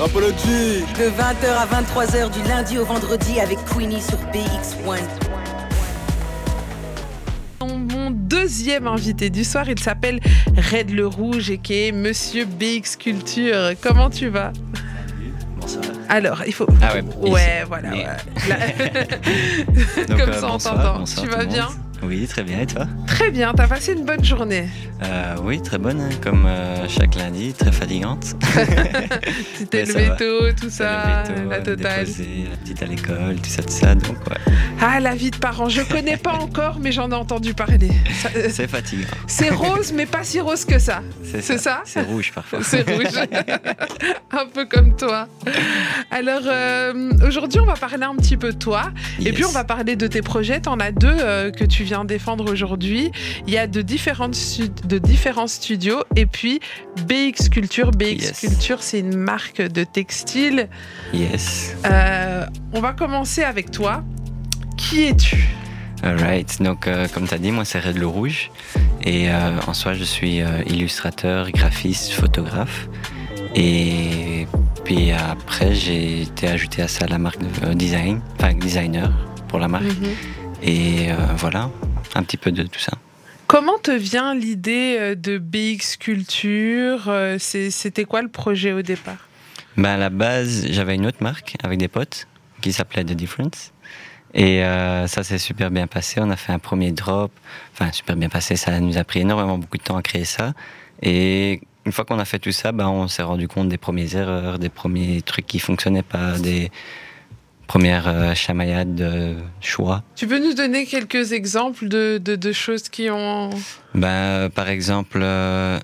[0.00, 4.98] De 20h à 23h du lundi au vendredi avec Queenie sur BX1.
[7.60, 10.20] Mon deuxième invité du soir, il s'appelle
[10.72, 13.72] Red le Rouge et qui est Monsieur BX Culture.
[13.82, 14.52] Comment tu vas?
[15.60, 15.88] Bon, ça va.
[16.08, 16.66] Alors, il faut.
[16.80, 17.90] Ah ouais, Ouais, voilà.
[17.90, 18.06] Ouais.
[18.48, 18.56] Là-
[20.08, 20.98] Donc, Comme euh, ça, on bonsoir, t'entend.
[21.00, 21.74] bonsoir Tu vas bien monde.
[22.02, 22.60] Oui, très bien.
[22.60, 24.66] Et toi Très bien, t'as passé une bonne journée.
[25.02, 28.34] Euh, Oui, très bonne, hein, comme euh, chaque lundi, très fatigante.
[29.58, 32.04] Tu t'es levé tôt, tout ça, la euh, totale.
[32.06, 33.94] déposer la petite à l'école, tout ça, tout ça.
[33.94, 34.36] Donc, ouais,
[34.80, 37.90] Ah, la vie de parent, je connais pas encore, mais j'en ai entendu parler.
[38.36, 39.06] Euh, c'est fatigant.
[39.26, 41.02] C'est rose, mais pas si rose que ça.
[41.40, 42.60] C'est ça C'est rouge parfois.
[42.62, 43.06] C'est rouge.
[44.32, 45.28] un peu comme toi.
[46.10, 46.42] Alors,
[47.26, 48.90] aujourd'hui, on va parler un petit peu de toi.
[49.24, 50.60] Et puis, on va parler de tes projets.
[50.60, 53.10] Tu en as deux que tu viens défendre aujourd'hui.
[53.46, 54.36] Il y a de, différentes
[54.84, 56.02] de différents studios.
[56.16, 56.60] Et puis,
[57.06, 57.90] BX Culture.
[57.90, 58.40] BX Yes.
[58.40, 60.68] Culture, c'est une marque de textile.
[61.12, 61.76] Yes.
[61.86, 64.02] Euh, on va commencer avec toi.
[64.76, 65.48] Qui es-tu?
[66.02, 66.62] Alright.
[66.62, 68.50] Donc, euh, comme tu as dit, moi, c'est Red le Rouge.
[69.02, 72.88] Et euh, en soi, je suis illustrateur, graphiste, photographe.
[73.54, 74.46] Et
[74.84, 79.10] puis après, j'ai été ajouté à ça la marque de design, enfin designer
[79.48, 79.84] pour la marque.
[79.84, 80.14] Mhm.
[80.62, 81.70] Et euh, voilà,
[82.14, 82.92] un petit peu de tout ça.
[83.46, 89.28] Comment te vient l'idée euh, de BX Culture Euh, C'était quoi le projet au départ?
[89.76, 92.26] Ben, à la base, j'avais une autre marque avec des potes
[92.60, 93.72] qui s'appelait The Difference.
[94.34, 96.20] Et euh, ça s'est super bien passé.
[96.20, 97.32] On a fait un premier drop.
[97.72, 98.54] Enfin, super bien passé.
[98.56, 100.52] Ça nous a pris énormément beaucoup de temps à créer ça.
[101.02, 104.14] Et une fois qu'on a fait tout ça, ben, on s'est rendu compte des premières
[104.14, 106.70] erreurs, des premiers trucs qui fonctionnaient pas, des
[107.70, 110.02] premières euh, chamaillades de choix.
[110.16, 113.50] Tu peux nous donner quelques exemples de, de- de choses qui ont...
[113.94, 115.78] Ben, par exemple, euh,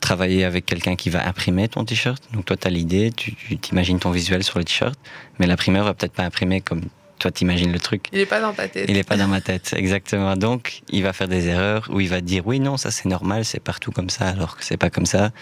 [0.00, 2.22] travailler avec quelqu'un qui va imprimer ton t-shirt.
[2.32, 4.98] Donc toi, tu as l'idée, tu t'imagines ton visuel sur le t-shirt,
[5.38, 6.80] mais l'imprimeur va peut-être pas imprimer comme
[7.18, 8.06] toi t'imagines le truc.
[8.10, 8.86] Il n'est pas dans ta tête.
[8.88, 10.36] Il n'est pas dans ma tête, exactement.
[10.38, 13.44] Donc, il va faire des erreurs où il va dire oui, non, ça c'est normal,
[13.44, 15.32] c'est partout comme ça, alors que c'est pas comme ça.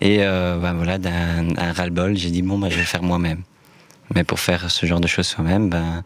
[0.00, 3.02] Et euh, ben voilà, d'un un ras-le-bol, j'ai dit bon, ben, je vais le faire
[3.02, 3.42] moi-même.
[4.14, 6.02] Mais pour faire ce genre de choses soi-même, ben,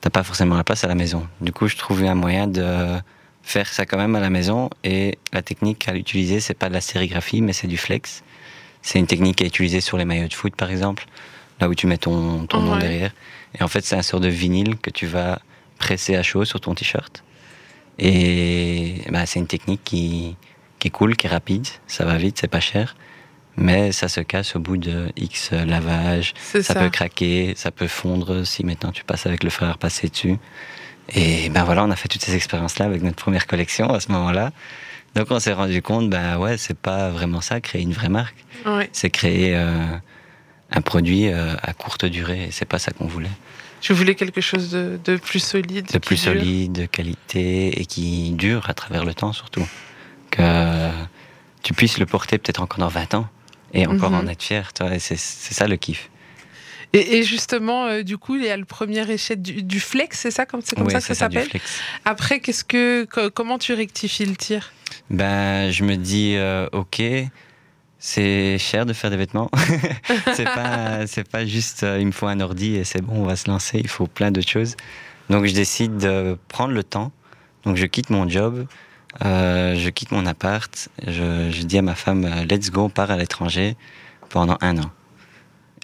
[0.00, 1.26] t'as pas forcément la place à la maison.
[1.40, 2.98] Du coup, je trouvais un moyen de
[3.42, 4.68] faire ça quand même à la maison.
[4.84, 8.22] Et la technique à utiliser, c'est pas de la sérigraphie, mais c'est du flex.
[8.82, 11.04] C'est une technique à utiliser sur les maillots de foot, par exemple,
[11.60, 12.78] là où tu mets ton, ton nom Ouais.
[12.80, 13.12] derrière.
[13.58, 15.40] Et en fait, c'est un sort de vinyle que tu vas
[15.78, 17.22] presser à chaud sur ton t-shirt.
[17.98, 20.36] Et bah, c'est une technique qui,
[20.78, 22.96] qui est cool, qui est rapide, ça va vite, c'est pas cher.
[23.60, 26.74] Mais ça se casse au bout de X lavages, ça, ça.
[26.74, 30.38] peut craquer, ça peut fondre si maintenant tu passes avec le fer à repasser dessus.
[31.14, 34.10] Et ben voilà, on a fait toutes ces expériences-là avec notre première collection à ce
[34.12, 34.52] moment-là.
[35.14, 38.44] Donc on s'est rendu compte, ben ouais, c'est pas vraiment ça, créer une vraie marque.
[38.64, 38.88] Ouais.
[38.92, 39.84] C'est créer euh,
[40.70, 42.44] un produit euh, à courte durée.
[42.44, 43.30] Et c'est pas ça qu'on voulait.
[43.80, 45.86] Tu voulais quelque chose de, de plus solide.
[45.92, 46.32] De plus dure.
[46.32, 49.66] solide, de qualité et qui dure à travers le temps surtout.
[50.30, 50.90] Que
[51.62, 53.28] tu puisses le porter peut-être encore dans 20 ans
[53.74, 54.26] et encore Mhm.
[54.26, 54.70] en être fier.
[54.98, 56.10] C'est ça le kiff.
[56.92, 60.18] Et, et justement, euh, du coup, il y a le premier échec du, du flex,
[60.18, 61.80] c'est ça comme comme Oui, ça que ça du s'appelle flex.
[62.04, 64.72] Après, qu'est-ce que co- comment tu rectifies le tir?
[65.08, 67.00] Ben, je me dis, euh, ok,
[67.98, 69.50] c'est cher de faire des vêtements.
[70.34, 73.24] c'est pas, c'est pas juste, euh, il me faut un ordi et c'est bon, on
[73.24, 73.78] va se lancer.
[73.78, 74.74] Il faut plein d'autres choses.
[75.28, 77.12] Donc, je décide de prendre le temps.
[77.64, 78.66] Donc, je quitte mon job,
[79.24, 80.88] euh, je quitte mon appart.
[81.06, 83.76] Je, je dis à ma femme, euh, let's go, on part à l'étranger
[84.28, 84.90] pendant un an.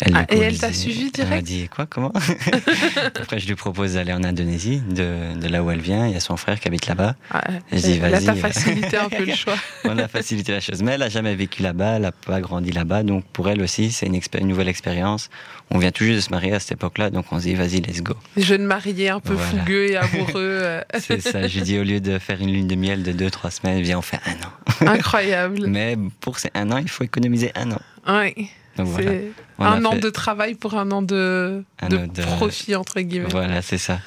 [0.03, 2.13] Elle, Ah, et elle t'a dit- suivi Elle m'a direct dit, quoi, comment
[3.15, 6.07] Après, je lui propose d'aller en Indonésie, de, de là où elle vient.
[6.07, 7.15] Il y a son frère qui habite là-bas.
[7.33, 7.61] Ouais.
[7.73, 8.25] Je dis, Là, vas-y.
[8.27, 9.55] t'as facilité un peu le choix.
[9.85, 10.83] On a facilité la chose.
[10.83, 13.03] Mais elle n'a jamais vécu là-bas, elle n'a pas grandi là-bas.
[13.05, 15.31] Donc pour elle aussi, c'est une, nouvelle expérience.
[15.71, 17.81] On vient tout juste de se marier à cette époque-là, donc on se dit, vas-y,
[17.81, 18.15] let's go.
[18.37, 19.51] Jeune marié un peu Voilà.
[19.51, 20.31] fougueux et amoureux.
[20.63, 21.49] euh, C'est ça.
[21.49, 23.99] Je lui dis, au lieu de faire une lune de miel de 2-3 semaines, viens,
[23.99, 24.93] on fait un an.
[24.93, 25.65] Incroyable.
[25.67, 27.81] Mais pour ces un an, il faut économiser un an.
[28.09, 28.35] Ouais.
[28.77, 29.11] Donc voilà.
[29.59, 33.01] Un an fait- de travail pour un an de, Un de an de- profit, entre
[33.01, 33.29] guillemets.
[33.31, 34.01] Voilà, c'est ça.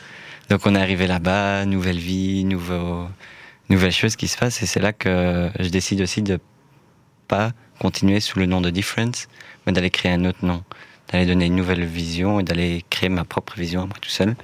[0.49, 3.07] Donc on est arrivé là-bas, nouvelle vie, nouveau,
[3.69, 4.61] nouvelles choses qui se passent.
[4.61, 6.39] Et c'est là que je décide aussi de
[7.27, 9.27] pas continuer sous le nom de Difference,
[9.65, 10.63] mais d'aller créer un autre nom,
[11.11, 14.35] d'aller donner une nouvelle vision et d'aller créer ma propre vision à moi tout seul.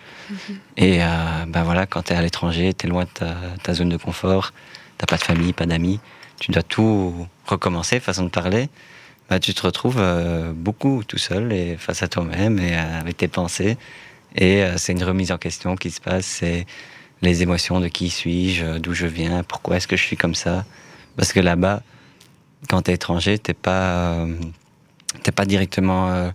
[0.77, 1.07] Et euh,
[1.47, 3.97] ben voilà, quand tu es à l'étranger, tu es loin de ta, ta zone de
[3.97, 4.53] confort,
[4.97, 6.00] t'as pas de famille, pas d'amis,
[6.39, 8.69] tu dois tout recommencer, façon de parler.
[9.30, 13.18] Bah, tu te retrouves euh, beaucoup tout seul et face à toi-même et euh, avec
[13.18, 13.77] tes pensées.
[14.36, 16.25] Et euh, c'est une remise en question qui se passe.
[16.25, 16.66] C'est
[17.22, 20.66] les émotions de qui suis-je, d'où je viens, pourquoi est-ce que je suis comme ça.
[21.16, 21.81] Parce que là-bas,
[22.69, 24.27] quand tu es étranger, t'es pas,
[25.24, 26.31] t'es pas directement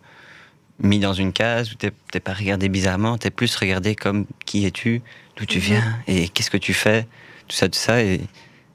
[0.82, 4.64] mis dans une case, ou t'es t'es pas regardé bizarrement, t'es plus regardé comme qui
[4.64, 5.02] es-tu,
[5.36, 5.64] d'où tu Mhm.
[5.64, 7.06] viens, et qu'est-ce que tu fais,
[7.46, 8.02] tout ça, tout ça.
[8.02, 8.22] Et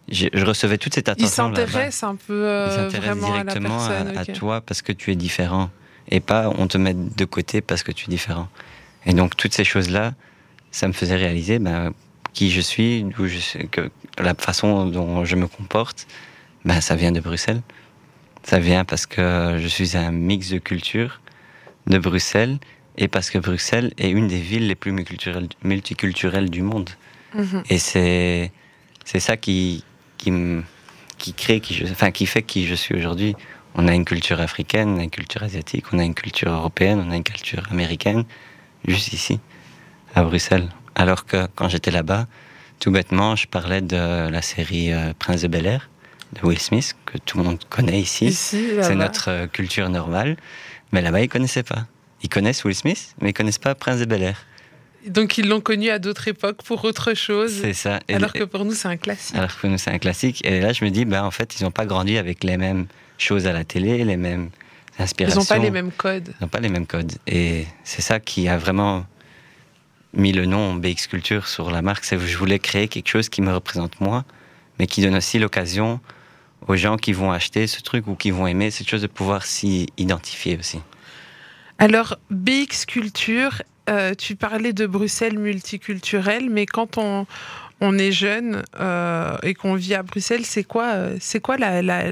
[0.09, 1.65] je, je recevais toute cette attention là-bas.
[1.65, 4.17] s'intéresse un peu euh, s'intéresse vraiment à la directement à, personne.
[4.17, 5.69] à toi parce que tu es différent.
[6.09, 8.47] Et pas on te met de côté parce que tu es différent.
[9.05, 10.13] Et donc toutes ces choses-là,
[10.71, 11.93] ça me faisait réaliser ben,
[12.33, 16.05] qui je suis, je suis, que la façon dont je me comporte,
[16.65, 17.61] ben, ça vient de Bruxelles.
[18.43, 21.21] Ça vient parce que je suis un mix de culture
[21.87, 22.59] de Bruxelles
[22.97, 26.91] et parce que Bruxelles est une des villes les plus multiculturelles, multiculturelles du monde.
[27.33, 27.63] Mhm.
[27.69, 28.51] Et c'est
[29.03, 29.83] c'est ça qui
[30.17, 30.63] qui me
[31.17, 33.35] qui crée qui je enfin qui fait qui je suis aujourd'hui.
[33.75, 37.03] On a une culture africaine, on a une culture asiatique, on a une culture européenne,
[37.05, 38.23] on a une culture américaine
[38.87, 39.39] juste ici
[40.13, 40.69] à Bruxelles.
[40.95, 42.27] Alors que quand j'étais là-bas,
[42.79, 45.89] tout bêtement, je parlais de la série euh, Prince de Bel-Air
[46.33, 48.27] de Will Smith que tout le monde connaît ici.
[48.27, 50.37] Ici, C'est notre euh, culture normale,
[50.91, 51.85] mais là-bas ils connaissaient pas.
[52.23, 54.37] Ils connaissent Will Smith, mais ils connaissent pas Prince de Bel-Air.
[55.07, 57.59] Donc ils l'ont connu à d'autres époques pour autre chose.
[57.61, 57.99] C'est ça.
[58.07, 59.35] Et- Alors que pour nous, c'est un classique.
[59.35, 60.43] Alors que nous, c'est un classique.
[60.45, 62.87] Et là, je me dis, ben, en fait, ils n'ont pas grandi avec les mêmes
[63.17, 64.49] choses à la télé, les mêmes
[64.97, 65.39] Ils inspirations.
[65.41, 66.33] n'ont pas les mêmes codes.
[66.39, 67.13] Ils n'ont pas les mêmes codes.
[67.27, 69.05] Et c'est ça qui a vraiment
[70.13, 72.05] mis le nom BX Culture sur la marque.
[72.05, 74.23] C'est que je voulais créer quelque chose qui me représente moi,
[74.79, 75.99] mais qui donne aussi l'occasion
[76.67, 79.45] aux gens qui vont acheter ce truc ou qui vont aimer cette chose de pouvoir
[79.45, 80.79] s'y identifier aussi.
[81.77, 87.27] Alors, BX Culture, euh, tu parlais de Bruxelles multiculturelle, mais quand on,
[87.81, 92.11] on est jeune euh, et qu'on vit à Bruxelles, c'est quoi, euh, c'est quoi la,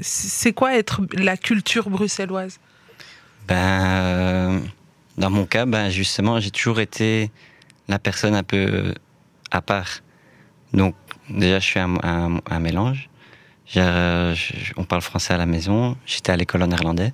[0.00, 2.58] c'est quoi être la culture bruxelloise?
[3.48, 4.62] Ben,
[5.18, 7.30] dans mon cas, ben, justement, j'ai toujours été
[7.88, 8.94] la personne un peu
[9.50, 10.00] à part.
[10.72, 10.94] Donc,
[11.28, 13.10] déjà, je suis un, mélange.
[13.76, 15.96] On parle français à la maison.
[16.06, 17.12] J'étais à l'école en néerlandais.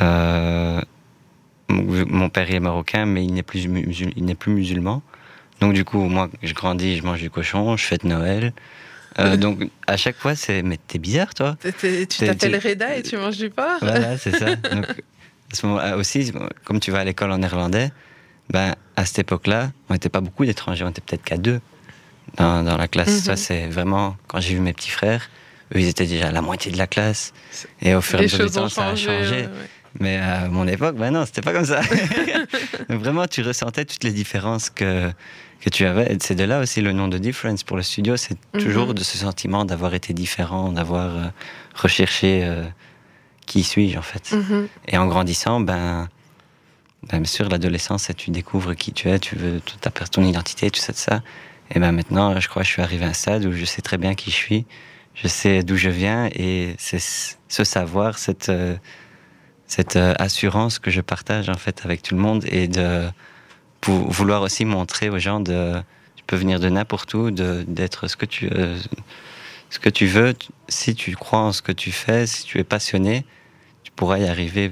[0.00, 0.80] Euh,
[1.82, 5.02] mon père est marocain, mais il n'est plus, musul- il n'est plus musulman.
[5.60, 8.52] Donc, du coup, moi, je grandis, je mange du cochon, je fête Noël.
[9.20, 13.16] Euh, donc, à chaque fois, c'est Mais t'es bizarre, toi Tu t'appelles Reda et tu
[13.16, 14.56] manges du porc voilà, c'est ça.
[14.56, 16.32] Donc, à ce moment aussi,
[16.64, 17.90] comme tu vas à l'école en néerlandais,
[18.50, 21.60] ben, à cette époque-là, on n'était pas beaucoup d'étrangers, on était peut-être qu'à deux
[22.36, 23.08] dans, dans la classe.
[23.10, 23.20] Mhm.
[23.20, 25.30] Ça, c'est vraiment, quand j'ai vu mes petits frères,
[25.74, 27.32] eux, ils étaient déjà la moitié de la classe.
[27.80, 29.42] Et au fur et à mesure du temps, ça a changé.
[29.42, 29.48] ouais.
[30.00, 31.80] Mais à mon époque, ben non, c'était pas comme ça.
[32.88, 35.10] Vraiment, tu ressentais toutes les différences que,
[35.60, 36.16] que tu avais.
[36.20, 38.16] C'est de là aussi le nom de Difference pour le studio.
[38.16, 38.94] C'est toujours Mhm.
[38.94, 41.24] de ce sentiment d'avoir été différent, d'avoir euh,
[41.74, 42.64] recherché euh,
[43.46, 44.32] qui suis-je en fait.
[44.32, 44.68] Mhm.
[44.88, 46.08] Et en grandissant, ben,
[47.10, 50.70] ben, bien sûr, l'adolescence, tu découvres qui tu es, tu veux ta per- ton identité,
[50.70, 51.22] tout ça, tout ça.
[51.74, 53.80] Et ben maintenant, je crois que je suis arrivé à un stade où je sais
[53.80, 54.66] très bien qui je suis,
[55.14, 58.74] je sais d'où je viens, et c'est ce ce savoir, cette, euh,
[59.66, 63.08] cette euh, assurance que je partage en fait avec tout le monde, et de
[63.80, 65.74] pour vouloir aussi montrer aux gens de
[66.16, 68.78] tu peux venir de n'importe où, de- d'être ce que tu euh,
[69.70, 70.34] ce que tu veux.
[70.68, 73.24] Si tu crois en ce que tu fais, si tu es passionné,
[73.82, 74.70] tu pourras y arriver,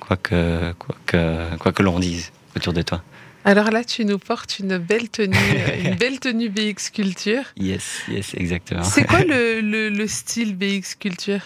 [0.00, 3.02] quoi que, quoi que, quoi que l'on dise autour de toi.
[3.44, 5.36] Alors là, tu nous portes une belle tenue,
[5.84, 7.42] une belle tenue BX Culture.
[7.56, 8.82] Yes, yes, exactement.
[8.82, 11.40] C'est quoi le, le- le style BX Culture?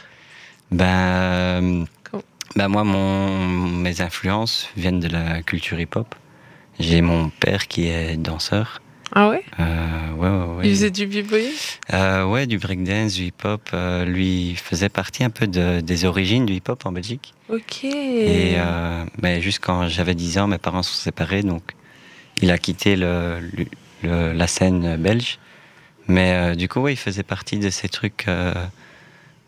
[0.71, 1.85] Ben,
[2.57, 6.15] ben moi, mon, mes influences viennent de la culture hip-hop.
[6.79, 8.81] J'ai mon père qui est danseur.
[9.13, 9.43] Ah ouais?
[9.59, 10.69] Euh, ouais, ouais, ouais.
[10.69, 11.51] Il faisait du b-boying
[11.93, 13.61] Euh, ouais, du breakdance, du hip-hop.
[13.75, 17.35] Euh, lui faisait partie un peu de- des origines du hip-hop en Belgique.
[17.49, 17.85] Ok.
[17.85, 21.75] Et euh, mais juste quand j'avais 10 ans, mes parents sont séparés, donc
[22.41, 23.41] il a quitté le,
[24.05, 25.39] la scène belge.
[26.07, 28.27] Mais du coup, ouais, il faisait partie de ces trucs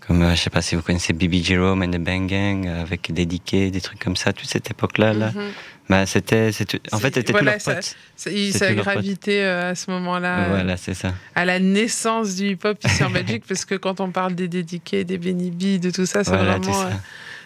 [0.06, 2.82] comme, euh, je sais pas si vous connaissez Bibi Jerome and the Bang Gang, euh,
[2.82, 5.12] avec des des trucs comme ça, toute cette époque-là.
[5.14, 5.42] Là, Mhm.
[5.88, 6.50] bah, c'était,
[6.92, 7.97] en fait, c'était voilà, tous leurs ça- potes.
[8.16, 8.30] Ça,
[8.68, 11.12] tout leur gravité euh, à ce moment-là Voilà, c'est ça.
[11.35, 15.04] à la naissance du hip-hop ici en Belgique, parce que quand on parle des dédiqués,
[15.04, 16.90] des Benny B, de tout ça, c'est Voilà, tout vraiment,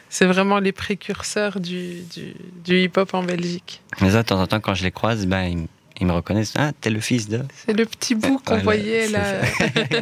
[0.09, 2.35] c'est vraiment les précurseurs du, du,
[2.65, 3.83] du hip-hop en Belgique.
[4.01, 5.67] Mais ça, de temps en temps, quand je les croise, ben,
[6.01, 6.55] ils, me reconnaissent.
[6.57, 7.43] Ah, t'es le fils de.
[7.55, 9.41] C'est le petit bout qu'on Voilà, voyait là.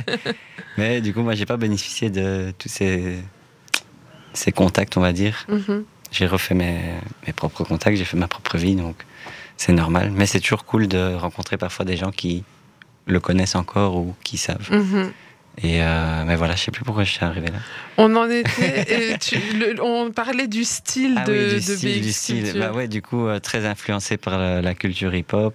[0.79, 3.19] Mais du coup, moi, j'ai pas bénéficié de tous ces,
[4.33, 5.47] ces contacts, on va dire.
[5.49, 5.85] Mhm.
[6.11, 6.81] J'ai refait mes,
[7.27, 8.97] mes propres contacts, j'ai fait ma propre vie, donc
[9.57, 10.11] c'est normal.
[10.13, 12.45] Mais c'est toujours cool de rencontrer parfois des gens qui
[13.07, 14.71] le connaissent encore ou qui savent.
[14.71, 15.13] Mhm.
[15.63, 17.59] Et euh, mais voilà, je sais plus pourquoi je suis arrivé là.
[17.97, 19.13] On en était.
[19.15, 22.13] et tu- le- on parlait du style Ah de, oui, du de style, BX du
[22.13, 22.53] style.
[22.59, 25.55] Bah ouais, du coup, euh, très influencé par la, la culture hip-hop.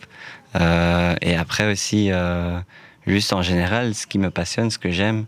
[0.55, 2.11] Euh, et après aussi,
[3.05, 5.25] juste en général, ce qui me passionne, ce que j'aime,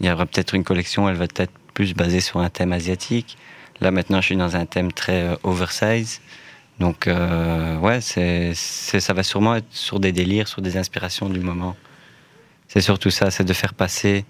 [0.00, 3.38] il y aura peut-être une collection, elle va peut-être plus basée sur un thème asiatique.
[3.80, 6.20] Là maintenant, je suis dans un thème très oversize.
[6.80, 11.76] Donc ouais, c'est- ça va sûrement être sur des délires, sur des inspirations du moment.
[12.68, 14.24] C'est surtout ça, c'est de faire passer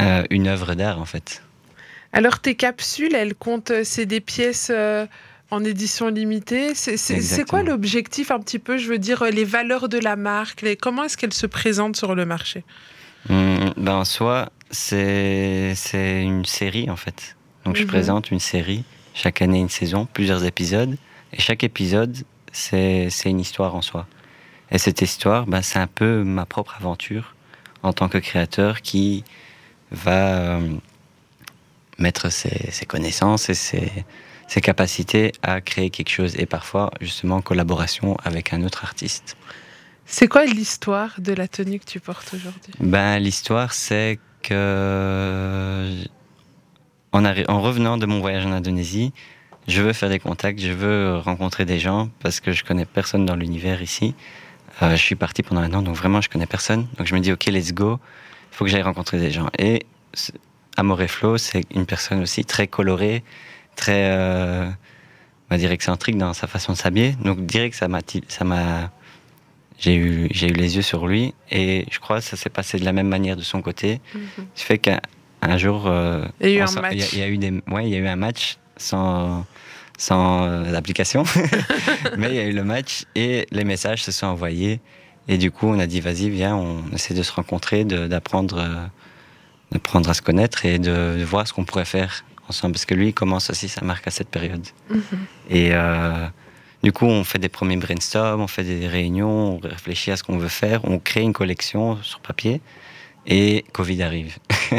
[0.00, 1.42] euh, une œuvre d'art en fait.
[2.12, 5.06] Alors tes capsules, elles comptent, euh, c'est des pièces euh,
[5.50, 6.74] en édition limitée.
[6.74, 10.76] C'est quoi l'objectif un petit peu, je veux dire, les valeurs de la marque, les-
[10.76, 12.64] comment est-ce qu'elles se présentent sur le marché?
[13.30, 15.74] Hum, ben, en soi, c'est,
[16.22, 17.36] une série en fait.
[17.64, 17.88] Donc je Mhm.
[17.88, 18.84] présente une série,
[19.14, 20.96] chaque année une saison, plusieurs épisodes.
[21.32, 22.16] Et chaque épisode,
[22.52, 24.06] c'est, c'est une histoire en soi.
[24.70, 27.34] Et cette histoire, ben, c'est un peu ma propre aventure
[27.82, 29.24] en tant que créateur qui
[29.90, 30.76] va euh,
[31.98, 33.90] mettre ses, ses connaissances et ses,
[34.48, 36.34] ses capacités à créer quelque chose.
[36.38, 39.36] Et parfois, justement, en collaboration avec un autre artiste.
[40.06, 42.72] C'est quoi l'histoire de la tenue que tu portes aujourd'hui?
[42.80, 45.92] Ben, l'histoire, c'est que
[47.12, 49.12] en revenant de mon voyage en Indonésie,
[49.66, 53.26] je veux faire des contacts, je veux rencontrer des gens parce que je connais personne
[53.26, 54.14] dans l'univers ici.
[54.82, 56.86] Euh, je suis parti pendant un an, donc vraiment je connais personne.
[56.96, 57.98] Donc je me dis ok, let's go.
[58.52, 59.48] Il faut que j'aille rencontrer des gens.
[59.58, 60.32] Et ce-
[60.76, 63.24] Amore Flo, c'est une personne aussi très colorée,
[63.74, 64.66] très, euh,
[65.50, 67.12] on va dire excentrique dans sa façon de s'habiller.
[67.24, 68.90] Donc direct, ça m'a, ça m'a,
[69.80, 72.78] j'ai eu, j'ai eu les yeux sur lui et je crois que ça s'est passé
[72.78, 74.00] de la même manière de son côté.
[74.54, 75.00] Ce fait qu'un
[75.42, 76.92] un jour, euh, Il y a eu on un match.
[76.94, 78.58] Il y, a- il y a eu des, ouais, il y a eu un match
[78.76, 79.44] sans,
[79.98, 81.24] sans euh, application,
[82.16, 84.80] mais il y a eu le match et les messages se sont envoyés.
[85.26, 88.86] Et du coup, on a dit vas-y, viens, on essaie de se rencontrer, d'apprendre, euh,
[89.72, 92.72] d'apprendre à se connaître et de, de voir ce qu'on pourrait faire ensemble.
[92.72, 94.66] Parce que lui, il commence aussi sa marque à cette période.
[94.88, 95.02] Mhm.
[95.50, 96.26] Et euh,
[96.82, 100.22] du coup, on fait des premiers brainstorms, on fait des réunions, on réfléchit à ce
[100.22, 102.60] qu'on veut faire, on crée une collection sur papier.
[103.26, 104.38] Et Covid arrive.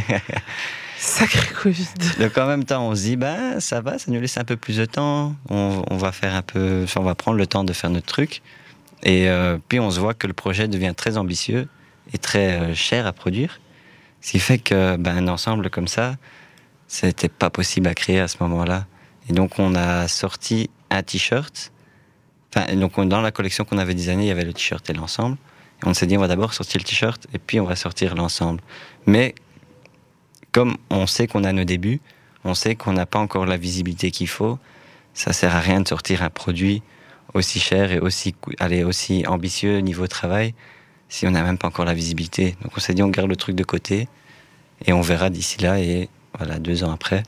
[0.99, 1.87] Sacré Covid.
[2.19, 4.57] Donc en même temps, on se dit, ben ça va, ça nous laisse un peu
[4.57, 5.33] plus de temps.
[5.49, 8.41] On, va faire un peu, on va prendre le temps de faire notre truc.
[9.03, 11.69] Et euh, puis on se voit que le projet devient très ambitieux
[12.13, 13.61] et très euh, cher à produire.
[14.19, 16.15] Ce qui fait que ben, un ensemble comme ça,
[16.87, 18.85] c'était pas possible à créer à ce moment-là.
[19.29, 21.71] Et donc on a sorti un t-shirt.
[22.53, 24.93] Enfin, donc on- dans la collection qu'on avait designé, il y avait le t-shirt et
[24.93, 25.37] l'ensemble.
[25.85, 28.59] On s'est dit, on va d'abord sortir le t-shirt et puis on va sortir l'ensemble.
[29.05, 29.33] Mais
[30.59, 32.01] comme on sait qu'on a nos débuts,
[32.43, 34.59] on sait qu'on n'a pas encore la visibilité qu'il faut,
[35.13, 36.83] ça sert à rien de sortir un produit
[37.33, 40.53] aussi cher et aussi, allez, aussi ambitieux niveau travail
[41.07, 42.57] si on n'a même pas encore la visibilité.
[42.61, 44.09] Donc on s'est dit on garde le truc de côté
[44.85, 47.23] et on verra d'ici là et voilà deux ans après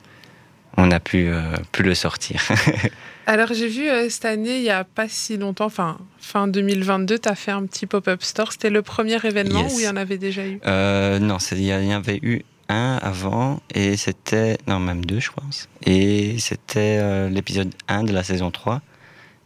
[0.75, 2.41] on a pu euh, pu le sortir.
[3.27, 7.19] Alors j'ai vu euh, cette année, il y a pas si longtemps, enfin fin 2022,
[7.19, 8.51] tu as fait un petit pop-up store.
[8.51, 9.75] C'était le premier événement Yes.
[9.75, 10.59] ou il y en avait déjà eu?
[10.65, 15.31] Euh, non, il y en avait eu un avant et c'était non même deux je
[15.31, 18.81] pense et c'était euh, l'épisode 1 de la saison 3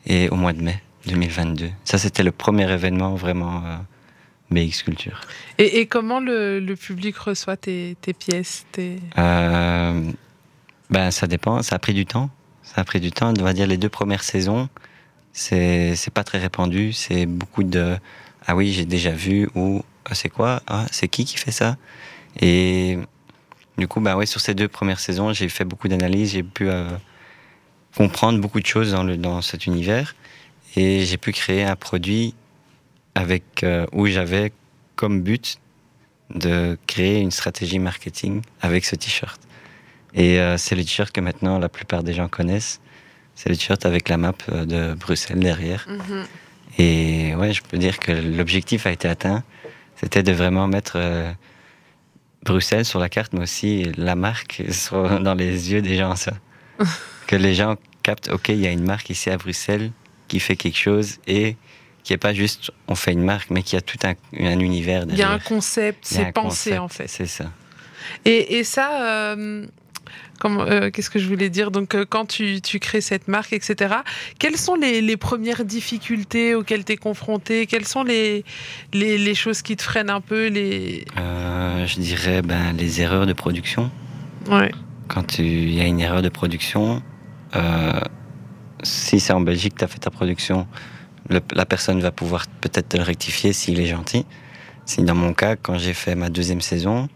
[0.05, 1.69] et au mois de mai 2022.
[1.83, 3.77] Ça c'était le premier événement vraiment euh,
[4.51, 5.21] BX Culture.
[5.57, 8.99] et, et comment le, le public reçoit tes, tes pièces tes...
[9.17, 10.11] Euh,
[10.89, 12.29] ben ça dépend, ça a pris du temps.
[12.61, 14.69] Ça a pris du temps, on va dire les deux premières saisons,
[15.33, 17.95] c'est c'est pas très répandu, c'est beaucoup de
[18.47, 20.61] ah oui, j'ai déjà vu ou ah, c'est quoi?
[20.67, 21.77] Ah, c'est qui qui fait ça?
[22.41, 22.99] Et
[23.77, 26.69] du coup, bah ouais, sur ces deux premières saisons, j'ai fait beaucoup d'analyses, j'ai pu
[26.69, 26.89] euh,
[27.95, 30.15] comprendre beaucoup de choses dans, le, dans cet univers
[30.75, 32.35] et j'ai pu créer un produit
[33.15, 34.53] avec euh, où j'avais
[34.95, 35.59] comme but
[36.33, 39.39] de créer une stratégie marketing avec ce t-shirt.
[40.13, 42.79] Et euh, c'est le t-shirt que maintenant la plupart des gens connaissent.
[43.35, 45.85] C'est le t-shirt avec la map de Bruxelles derrière.
[45.89, 46.25] Mhm.
[46.77, 49.43] Et ouais, je peux dire que l'objectif a été atteint.
[49.97, 50.97] C'était de vraiment mettre
[52.45, 56.33] Bruxelles sur la carte, mais aussi la marque sur- dans les yeux des gens, ça.
[57.27, 59.91] que les gens captent, ok, il y a une marque ici à Bruxelles
[60.27, 61.55] qui fait quelque chose et
[62.03, 65.03] qui est pas juste on fait une marque, mais qui a tout un, un univers
[65.03, 65.31] Il y a derrière.
[65.31, 67.07] un concept, c'est pensé concept, en fait.
[67.07, 67.45] C'est ça.
[68.25, 69.01] Et, et ça,
[69.33, 69.65] euh,
[70.45, 71.71] euh, qu'est-ce que je voulais dire?
[71.71, 73.95] Donc, euh, quand tu, tu crées cette marque, etc.,
[74.39, 78.43] quelles sont les, les premières difficultés auxquelles tu es confronté Quelles sont les,
[78.93, 81.05] les, les choses qui te freinent un peu les...
[81.17, 83.89] Euh, je dirais ben, les erreurs de production.
[84.49, 84.71] Ouais.
[85.07, 87.01] Quand il y a une erreur de production,
[88.83, 90.67] si c'est en Belgique, tu as fait ta production,
[91.29, 94.25] le- la personne va pouvoir peut-être te le rectifier s'il est gentil.
[94.85, 97.07] Si dans mon cas, quand j'ai fait ma deuxième saison,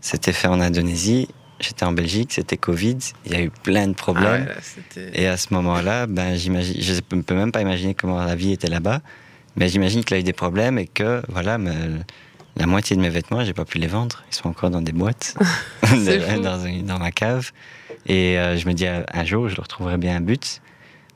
[0.00, 1.28] c'était fait en Indonésie,
[1.60, 4.42] j'étais en Belgique, c'était Covid, il y a eu plein de Ah problèmes.
[4.42, 7.94] ouais, là, c'était- Et à ce moment-là, ben, j'imagine, je ne peux même pas imaginer
[7.94, 9.00] comment la vie était là-bas,
[9.56, 11.58] mais j'imagine qu'il a eu des problèmes et que voilà,
[12.56, 14.24] la moitié de mes vêtements, j'ai pas pu les vendre.
[14.30, 15.34] Ils sont encore dans des boîtes,
[15.82, 17.52] dans, dans ma cave.
[18.06, 20.60] Et euh, je me dis, un jour, je leur trouverai bien un but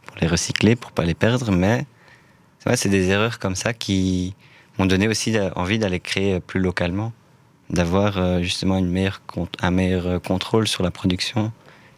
[0.06, 1.50] pour les recycler, pour pas les perdre.
[1.52, 1.84] Mais
[2.76, 4.34] c'est des erreurs comme ça qui
[4.78, 7.12] m'ont donné aussi envie d'aller créer plus localement,
[7.72, 9.20] d'avoir euh, justement une meilleure,
[9.60, 11.52] un meilleur contrôle sur la production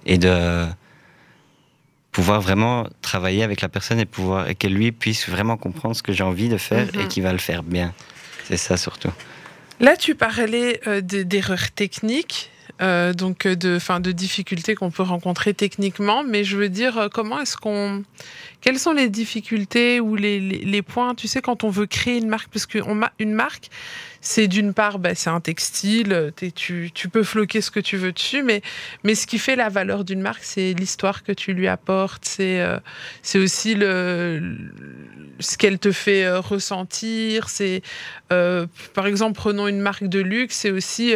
[0.06, 0.66] et de
[2.12, 6.02] pouvoir vraiment travailler avec la personne et pouvoir et que lui puisse vraiment comprendre ce
[6.02, 7.08] que j'ai envie de faire et mhm.
[7.08, 7.92] qu'il va le faire bien.
[8.44, 9.10] C'est ça surtout.
[9.80, 12.50] Là, tu parlais euh, d'erreurs techniques.
[12.82, 17.08] Euh, donc de, fin, de difficultés qu'on peut rencontrer techniquement, mais je veux dire, euh,
[17.08, 18.02] comment est-ce qu'on,
[18.62, 22.26] quelles sont les difficultés ou les, les, points, tu sais, quand on veut créer une
[22.26, 23.70] marque, parce qu'une marque,
[24.20, 28.10] c'est d'une part, bah, c'est un textile, tu, tu, peux floquer ce que tu veux
[28.10, 28.60] dessus, mais,
[29.04, 32.60] mais ce qui fait la valeur d'une marque, c'est l'histoire que tu lui apportes, c'est
[32.60, 32.80] euh,
[33.22, 34.56] c'est aussi le,
[35.40, 37.48] ce qu'elle te fait euh, ressentir.
[37.48, 37.82] C'est,
[38.32, 41.14] euh, par exemple, prenons une marque de luxe, c'est aussi,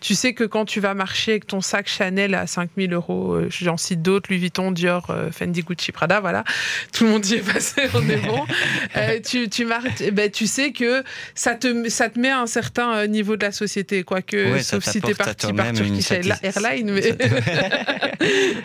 [0.00, 3.76] tu sais que quand tu vas marcher avec ton sac Chanel à 5000 euros, j'en
[3.76, 6.44] cite d'autres, Louis Vuitton, Dior, Fendi, Gucci, Prada, voilà,
[6.92, 8.44] tout le monde y est passé, on est bon.
[9.24, 11.02] tu, tu, marches, eh ben, tu sais que
[11.34, 15.00] ça te, ça te met un certain euh, niveau de la société, quoique, sauf si
[15.00, 16.90] tu es parti par Turkish Airlines.
[16.90, 17.02] Mais...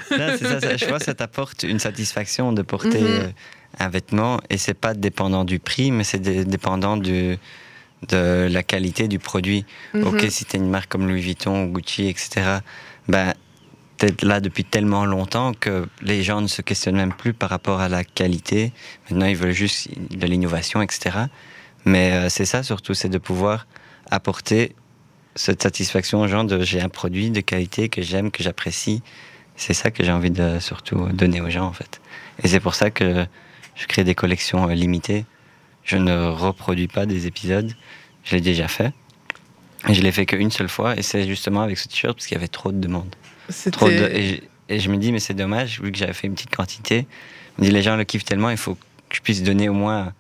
[0.10, 3.08] ça, ça, je vois, ça t'apporte une satisfaction de porter mhm.
[3.08, 3.28] euh,
[3.80, 7.38] un vêtement et c'est pas dépendant du prix, mais c'est dépendant du,
[8.08, 9.66] de la qualité du produit.
[9.94, 10.08] Mhm.
[10.08, 12.60] Ok, si tu es une marque comme Louis Vuitton ou Gucci, etc.,
[13.08, 13.34] ben,
[13.98, 17.50] tu es là depuis tellement longtemps que les gens ne se questionnent même plus par
[17.50, 18.72] rapport à la qualité.
[19.10, 21.18] Maintenant, ils veulent juste de l'innovation, etc.
[21.86, 23.68] Mais euh, c'est ça surtout, c'est de pouvoir
[24.10, 24.76] apporter
[25.36, 29.02] cette satisfaction aux gens de j'ai un produit de qualité que j'aime, que j'apprécie.
[29.56, 32.02] C'est ça que j'ai envie de surtout donner aux gens en fait.
[32.44, 33.26] Et c'est pour ça que
[33.76, 35.26] je crée des collections euh, limitées.
[35.84, 37.72] Je ne reproduis pas des épisodes.
[38.24, 38.94] Je l'ai déjà fait.
[39.90, 40.98] Et je l'ai fait qu'une seule fois.
[40.98, 43.14] Et c'est justement avec ce t-shirt parce qu'il y avait trop de demandes.
[43.72, 44.42] Trop de...
[44.70, 47.06] et, je, me dis, mais c'est dommage, vu que j'avais fait une petite quantité.
[47.58, 49.74] Je me dis, les gens le kiffent tellement, il faut que je puisse donner au
[49.74, 50.14] moins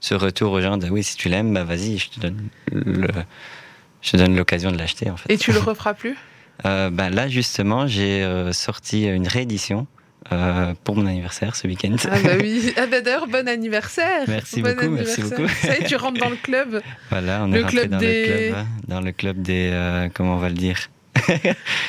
[0.00, 3.08] ce retour aux gens de oui, si tu l'aimes, bah vas-y, je te donne le,
[4.02, 5.32] je donne l'occasion de l'acheter en fait.
[5.32, 6.16] Et tu le referas plus?
[6.66, 9.88] Euh, bah, Là justement, j'ai euh, sorti une réédition.
[10.32, 11.94] Euh, pour mon anniversaire ce week-end.
[12.10, 14.24] Ah bah oui, ah bah d'ailleurs bon anniversaire.
[14.26, 15.46] Merci beaucoup, merci beaucoup.
[15.48, 16.80] Ça y est, tu rentres dans le club.
[17.10, 20.38] Voilà, on est rentré dans le club, hein, dans le club des, euh, comment on
[20.38, 20.78] va le dire?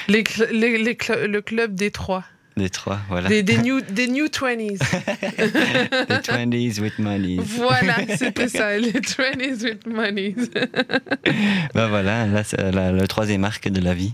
[0.07, 2.23] Les, les, les le club des trois.
[2.57, 3.27] Des trois, voilà.
[3.27, 4.79] Des, des, new, des new 20s.
[6.07, 7.37] des 20s with money.
[7.41, 10.35] Voilà, c'était ça, les 20s with money.
[11.73, 14.13] ben voilà, là, c'est le troisième arc de la vie.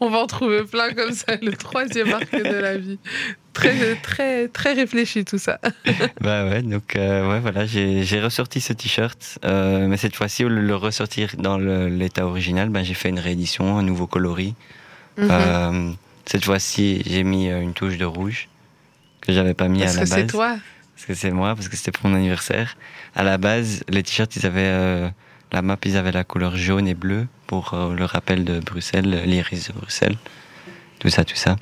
[0.00, 3.00] On va en trouver plein comme ça, le troisième arc de la vie.
[3.54, 5.58] Très, très, très réfléchi tout ça.
[6.20, 10.48] bah ouais, donc euh, ouais, voilà, j'ai ressorti ce t-shirt, euh, mais cette fois-ci, au
[10.48, 14.54] lieu de le ressortir dans l'état original, ben, j'ai fait une réédition, un nouveau coloris.
[15.16, 15.90] Mm euh,
[16.28, 18.48] cette fois-ci, j'ai mis euh, une touche de rouge
[19.22, 19.96] que j'avais pas mis à la base.
[19.96, 20.56] Parce que c'est toi.
[20.94, 22.76] Parce que c'est moi, parce que c'était pour mon anniversaire.
[23.16, 25.08] À la base, les t-shirts, ils avaient euh,
[25.52, 29.22] la map, ils avaient la couleur jaune et bleue pour euh, le rappel de Bruxelles,
[29.24, 30.18] l'iris de Bruxelles,
[30.98, 31.56] tout ça, tout ça.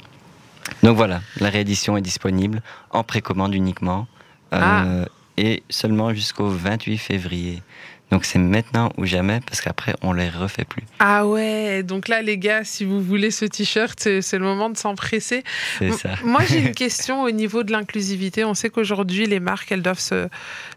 [0.83, 4.09] Donc voilà, la réédition est disponible en précommande uniquement
[4.51, 5.05] ah.
[5.37, 7.63] et seulement jusqu'au 28 février.
[8.11, 10.85] Donc c'est maintenant ou jamais parce qu'après on les refait plus.
[11.01, 14.77] Ah ouais, donc là les gars, si vous voulez ce t-shirt, c'est le moment de
[14.77, 15.43] s'empresser.
[16.25, 18.45] Moi j'ai une question au niveau de l'inclusivité.
[18.45, 20.03] On sait qu'aujourd'hui les marques elles doivent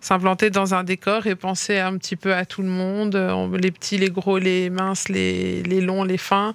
[0.01, 3.15] s'implanter dans un décor et penser un petit peu à tout le monde,
[3.61, 6.53] les petits, les gros, les minces, les, les longs, les fins.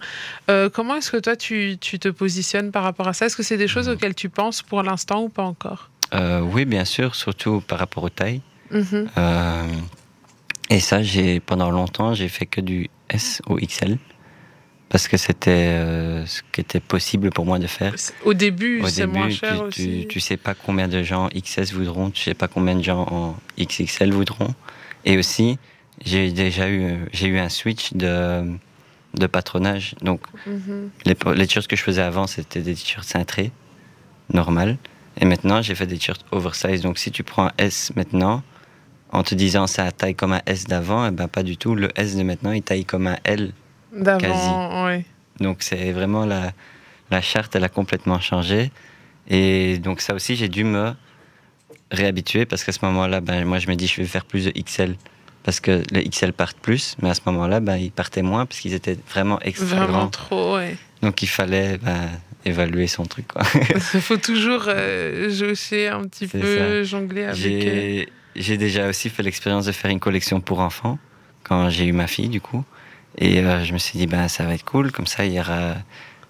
[0.50, 3.26] Euh, comment est-ce que toi tu, tu, te positionnes par rapport à ça?
[3.26, 3.92] Est-ce que c'est des choses mmh.
[3.92, 5.90] auxquelles tu penses pour l'instant ou pas encore?
[6.14, 8.40] Euh, Oui bien sûr, surtout par rapport aux tailles.
[8.70, 8.80] Mmh.
[9.16, 9.66] Euh,
[10.70, 13.98] et ça, j'ai pendant longtemps, j'ai fait que du S ou XL
[14.94, 17.94] parce que c'était euh, ce qui était possible pour moi de faire.
[18.24, 20.00] Au début, c'est moins cher tu, aussi.
[20.02, 23.04] Tu, tu, sais pas combien de gens XS voudront, tu sais pas combien de gens
[23.10, 24.54] en XXL voudront.
[25.04, 25.58] Et aussi,
[26.04, 28.44] j'ai déjà eu, j'ai eu un switch de,
[29.14, 29.96] de patronage.
[30.00, 30.90] Donc, mhm.
[31.04, 33.50] les, les t-shirts que je faisais avant, c'était des t-shirts cintrés,
[34.32, 34.78] normal.
[35.20, 36.82] Et maintenant, j'ai fait des t-shirts oversize.
[36.82, 38.44] Donc, si tu prends un S maintenant,
[39.14, 41.76] en te disant ça taille comme un S d'avant, et eh ben pas du tout.
[41.76, 43.52] Le S de maintenant, il taille comme un L
[43.96, 44.86] d'avant.
[44.86, 45.04] Oui.
[45.40, 46.50] Donc c'est vraiment la,
[47.10, 48.72] la charte, elle a complètement changé.
[49.28, 50.92] Et donc ça aussi, j'ai dû me
[51.92, 54.50] réhabituer parce qu'à ce moment-là, ben, moi je me dis je vais faire plus de
[54.50, 54.96] XL
[55.44, 58.58] parce que les XL partent plus, mais à ce moment-là, ben, ils partaient moins parce
[58.58, 60.74] qu'ils étaient vraiment extra Vraiment trop, oui.
[61.02, 62.08] Donc il fallait ben,
[62.44, 63.26] évaluer son truc.
[63.94, 68.10] Il faut toujours euh, jauger un petit peu, jongler avec.
[68.36, 70.98] J'ai déjà aussi fait l'expérience de faire une collection pour enfants
[71.42, 72.64] quand j'ai eu ma fille, du coup.
[73.18, 75.40] Et euh, je me suis dit, ben, ça va être cool, comme ça, il y
[75.40, 75.76] aura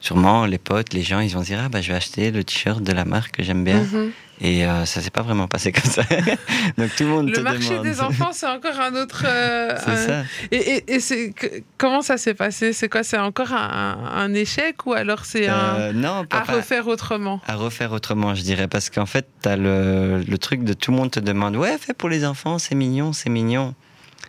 [0.04, 2.82] sûrement les potes, les gens, ils vont dire ah bah je vais acheter le t-shirt
[2.82, 3.80] de la marque que j'aime bien.
[3.84, 4.12] Mhm.
[4.40, 6.02] Et euh, ça s'est pas vraiment passé comme ça.
[6.78, 7.84] Donc tout le monde te marché demande.
[7.84, 9.24] des enfants, c'est encore un autre.
[9.26, 10.22] euh, C'est un- ça.
[10.50, 12.72] Et, et- et c'est que- comment ça s'est passé?
[12.72, 13.04] C'est quoi?
[13.04, 17.40] C'est encore un, un échec ou alors c'est un Euh, non, pas, à refaire autrement?
[17.46, 20.96] à refaire autrement, je dirais, parce qu'en fait, t'as le, le truc de tout le
[20.96, 23.74] monde te demande ouais, fais pour les enfants, c'est mignon, c'est mignon.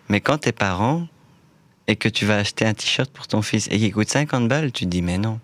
[0.09, 1.07] Mais quand t'es parent
[1.87, 4.71] et que tu vas acheter un t-shirt pour ton fils et qu'il coûte 50 balles,
[4.71, 5.39] tu te dis mais non.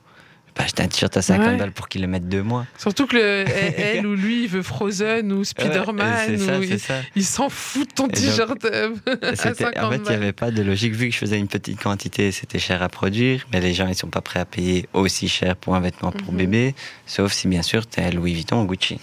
[0.58, 1.58] Je acheter un t-shirt à 50 Ouais.
[1.58, 2.66] balles pour qu'il le mette deux mois.
[2.78, 3.46] Surtout que le-
[3.78, 6.80] elle, ou lui il veut Frozen ou Spider-Man Ouais,
[7.16, 10.34] il, s'en fout de ton t-shirt euh, à C'était- 50 en fait, il n'y avait
[10.34, 10.94] pas de logique.
[10.94, 13.96] Vu que je faisais une petite quantité, c'était cher à produire, mais les gens, ils
[13.96, 16.38] sont pas prêts à payer aussi cher pour un vêtement pour Mhm.
[16.38, 16.76] bébé,
[17.08, 19.00] sauf si, bien sûr, tu es à Louis Vuitton ou Gucci.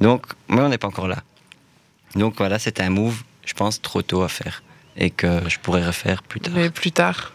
[0.00, 1.22] Donc, mais on n'est pas encore là.
[2.14, 4.62] Donc voilà, c'était un move, je pense, trop tôt à faire
[4.96, 6.52] et que je pourrais refaire plus tard.
[6.54, 7.32] Mais plus tard.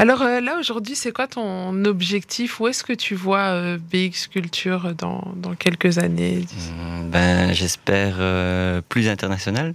[0.00, 2.60] Alors euh, là aujourd'hui, c'est quoi ton objectif?
[2.60, 6.44] Où est-ce que tu vois euh, BX Culture dans, dans quelques années?
[6.70, 9.74] Hum, Ben, j'espère euh, plus international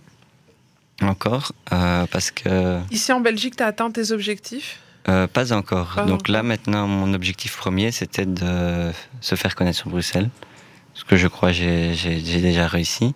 [1.02, 4.80] encore, euh, parce que Ici en Belgique, tu as atteint tes objectifs?
[5.10, 5.96] Euh, pas encore.
[5.96, 6.34] Pas Donc encore.
[6.34, 10.30] là, maintenant, mon objectif premier, c'était de se faire connaître sur Bruxelles.
[10.94, 13.14] Ce que je crois j'ai déjà réussi.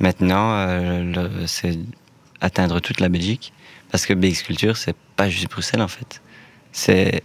[0.00, 0.66] Maintenant,
[1.46, 1.78] c'est
[2.42, 3.54] atteindre toute la Belgique.
[3.90, 6.20] Parce que BX Culture, c'est pas juste Bruxelles, en fait.
[6.72, 7.22] C'est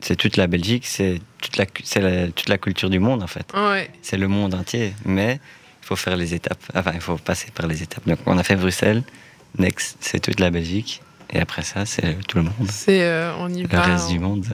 [0.00, 3.46] c'est toute la Belgique, c'est toute la, toute la culture du monde, en fait.
[3.54, 3.88] Ouais.
[4.02, 4.94] C'est le monde entier.
[5.04, 5.38] Mais
[5.82, 6.58] il faut faire les étapes.
[6.74, 8.06] Enfin, il faut passer par les étapes.
[8.08, 9.04] Donc, on a fait Bruxelles.
[9.58, 11.02] Next, c'est toute la Belgique.
[11.30, 12.68] Et après ça, c'est tout le monde.
[12.68, 13.80] C'est euh, on y Le va.
[13.82, 14.46] reste on- du monde.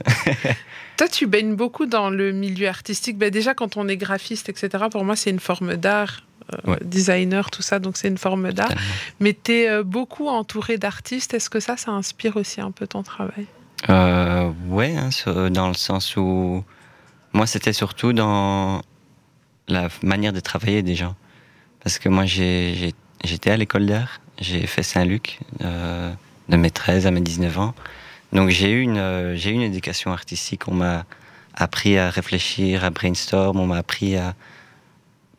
[0.97, 3.17] Toi, tu baignes beaucoup dans le milieu artistique.
[3.17, 6.21] Ben, déjà, quand on est graphiste, etc., pour moi, c'est une forme d'art.
[6.53, 6.77] Euh, Ouais.
[6.83, 8.71] Designer, tout ça, donc c'est une forme d'art.
[9.19, 11.33] Mais tu es beaucoup entouré d'artistes.
[11.33, 13.45] Est-ce que ça, ça inspire aussi un peu ton travail?
[13.89, 16.63] Euh, ouais, hein, sur- dans le sens où
[17.33, 18.81] moi c'était surtout dans
[19.67, 21.15] la manière de travailler des gens.
[21.83, 26.11] Parce que moi j'étais à l'école d'art, j'ai fait Saint-Luc euh,
[26.49, 27.73] de mes 13 à mes 19 ans.
[28.33, 31.05] Donc j'ai eu une, euh, j'ai une éducation artistique, on m'a
[31.55, 34.33] appris à réfléchir, à brainstorm, on m'a appris à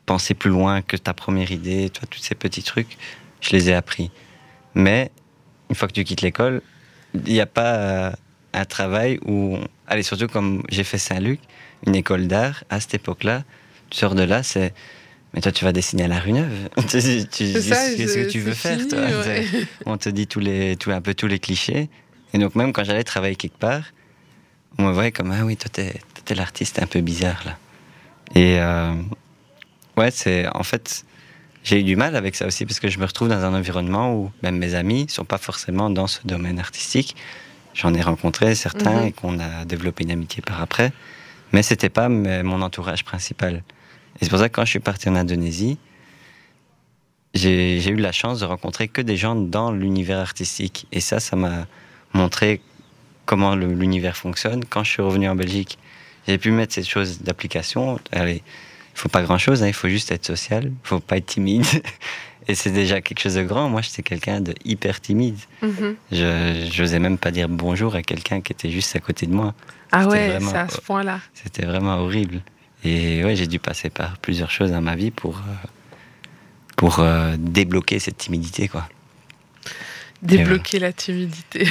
[0.07, 2.97] penser plus loin que ta première idée, toi, tous ces petits trucs,
[3.41, 4.11] je les ai appris.
[4.75, 5.11] Mais
[5.69, 6.63] une fois que tu quittes l'école,
[7.15, 8.11] il n'y a pas euh,
[8.53, 9.59] un travail où.
[9.87, 11.41] Allez, surtout comme j'ai fait Saint-Luc,
[11.87, 13.45] une école d'art, à cette époque-là,
[13.91, 14.75] tu sors de là, c'est.
[15.35, 16.69] Mais toi, tu vas dessiner à la rue neuve.
[16.77, 19.47] Qu'est-ce que tu veux faire, fini, toi ouais.
[19.87, 21.89] On te dit tous les, tout, un peu tous les clichés.
[22.35, 23.85] Et donc, même quand j'allais travailler quelque part,
[24.79, 27.59] on me voyait comme Ah oui, toi, t'es t'es l'artiste un peu bizarre, là.
[28.35, 28.59] Et.
[28.61, 28.95] euh,
[29.97, 30.47] ouais, c'est.
[30.55, 31.05] En fait.
[31.63, 34.15] J'ai eu du mal avec ça aussi parce que je me retrouve dans un environnement
[34.15, 37.17] où même mes amis sont pas forcément dans ce domaine artistique.
[37.75, 39.07] J'en ai rencontré certains Mhm.
[39.07, 40.93] et qu'on a développé une amitié par après,
[41.53, 43.63] mais c'était pas mon entourage principal.
[44.21, 45.79] Et c'est pour ça que quand je suis parti en Indonésie,
[47.35, 50.87] j'ai eu la chance de rencontrer que des gens dans l'univers artistique.
[50.93, 51.67] Et ça, ça m'a
[52.13, 52.61] montré
[53.25, 54.65] comment l'univers fonctionne.
[54.65, 55.79] Quand je suis revenu en Belgique,
[56.27, 58.01] j'ai pu mettre cette chose d'application.
[58.15, 58.41] Il
[58.95, 61.65] faut pas grand chose, il faut juste être social, il faut pas être timide.
[62.49, 63.69] Et c'est déjà quelque chose de grand.
[63.69, 65.39] Moi, j'étais quelqu'un de hyper timide.
[65.63, 65.97] Mhm.
[66.11, 69.55] Je n'osais même pas dire bonjour à quelqu'un qui était juste à côté de moi.
[69.93, 71.21] Ah ouais, c'est à ce point-là.
[71.35, 72.43] C'était vraiment horrible.
[72.85, 75.67] Et ouais, j'ai dû passer par plusieurs choses dans ma vie pour, euh,
[76.77, 78.89] pour euh, débloquer cette timidité, quoi.
[80.23, 81.67] Débloquer la timidité.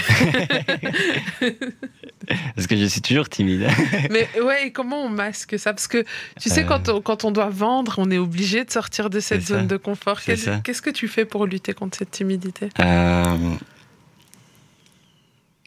[2.55, 3.67] Parce que je suis toujours timide.
[4.11, 5.73] Mais ouais, et comment on masque ça?
[5.73, 6.03] Parce que
[6.39, 6.67] tu sais, Euh.
[6.67, 9.77] quand, on, quand on doit vendre, on est obligé de sortir de cette zone de
[9.77, 10.21] confort.
[10.21, 12.69] Qu'est-ce que tu fais pour lutter contre cette timidité?
[12.79, 13.55] Euh,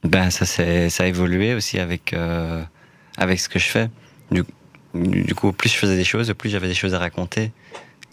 [0.04, 0.62] ben, ça, ça
[1.04, 2.62] a évolué aussi avec, euh,
[3.16, 3.88] avec ce que je fais.
[4.30, 4.42] Du,
[4.94, 7.52] du coup, plus je faisais des choses, plus j'avais des choses à raconter.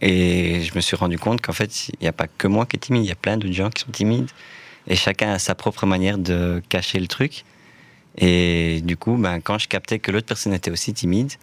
[0.01, 2.77] Et je me suis rendu compte qu'en fait, il n'y a pas que moi qui
[2.77, 4.29] est timide, il y a plein d'autres gens qui sont timides.
[4.87, 7.43] Et chacun a sa propre manière de cacher le truc.
[8.17, 11.33] Et du coup, ben, quand je captais que l'autre personne était aussi timide,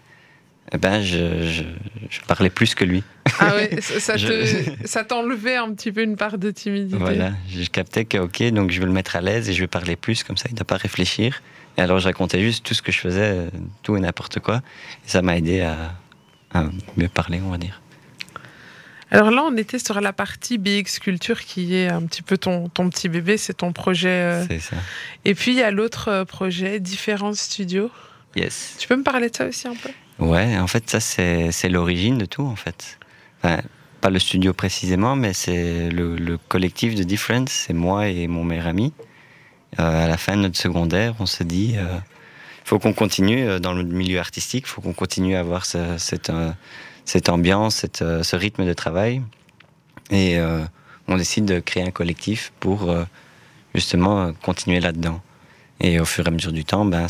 [0.72, 1.62] eh ben, je, je,
[2.10, 3.04] je parlais plus que lui.
[3.38, 6.96] Ah ouais, ça ça te- t'enlevait un petit peu une part de timidité.
[6.98, 9.68] Voilà, je captais que, ok, donc je vais le mettre à l'aise et je vais
[9.68, 11.40] parler plus, comme ça il ne doit pas réfléchir.
[11.78, 13.46] Et alors je racontais juste tout ce que je faisais,
[13.82, 14.56] tout et n'importe quoi.
[15.06, 15.94] Et ça m'a aidé à,
[16.52, 16.64] à
[16.96, 17.80] mieux parler, on va dire.
[19.10, 22.68] Alors là, on était sur la partie BX Culture qui est un petit peu ton,
[22.68, 24.08] ton petit bébé, c'est ton projet.
[24.08, 24.46] euh.
[24.48, 24.76] C'est ça.
[25.24, 27.90] Et puis il y a l'autre euh, projet, Différents Studios.
[28.34, 28.74] Yes.
[28.78, 29.90] Tu peux me parler de ça aussi un peu?
[30.18, 32.98] Ouais, en fait, ça, c'est l'origine de tout, en fait.
[33.42, 33.60] Enfin,
[34.00, 38.44] pas le studio précisément, mais c'est le, le collectif de Difference, c'est moi et mon
[38.44, 38.92] meilleur ami.
[39.78, 41.98] Euh, à la fin de notre secondaire, on s'est dit, euh,
[42.64, 46.30] faut qu'on continue dans le milieu artistique, il faut qu'on continue à avoir cette,
[47.06, 49.22] cette ambiance, cette, euh, ce rythme de travail.
[50.10, 50.38] Et
[51.08, 52.94] on décide de créer un collectif pour
[53.74, 55.20] justement continuer là-dedans.
[55.80, 57.08] Et au fur et à mesure du temps, ben,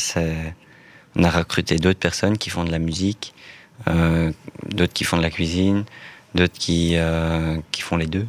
[1.14, 3.34] on a recruté d'autres personnes qui font de la musique,
[3.86, 5.84] d'autres qui font de la cuisine,
[6.34, 6.96] d'autres qui,
[7.70, 8.26] qui font les deux.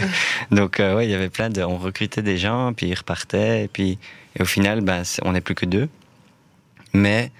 [0.50, 1.62] Donc, ouais, il y avait plein de.
[1.62, 3.98] On recrutait des gens, puis ils repartaient, et puis
[4.36, 5.88] et au final, ben, on n'est plus que deux.
[6.94, 7.30] Mais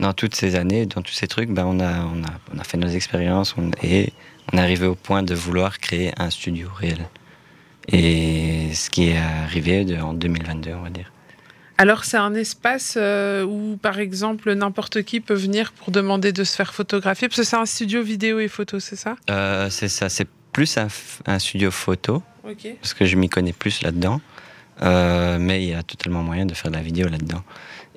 [0.00, 2.64] dans toutes ces années, dans tous ces trucs, ben, on, a, on, a, on a
[2.64, 4.12] fait nos expériences et
[4.52, 7.06] on est arrivé au point de vouloir créer un studio réel.
[7.88, 11.12] Et ce qui est arrivé en 2022, on va dire.
[11.78, 16.44] Alors c'est un espace euh, où, par exemple, n'importe qui peut venir pour demander de
[16.44, 19.16] se faire photographier, parce que c'est un studio vidéo et photo, c'est ça?
[19.30, 24.20] Euh, C'est ça, c'est plus un, studio photo, parce que je m'y connais plus là-dedans.
[24.82, 27.42] Euh, mais il y a totalement moyen de faire de la vidéo là-dedans.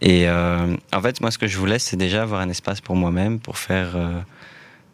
[0.04, 2.98] Et euh, en fait, moi, ce que je voulais, c'est déjà avoir un espace pour
[2.98, 4.20] moi-même, pour faire, euh,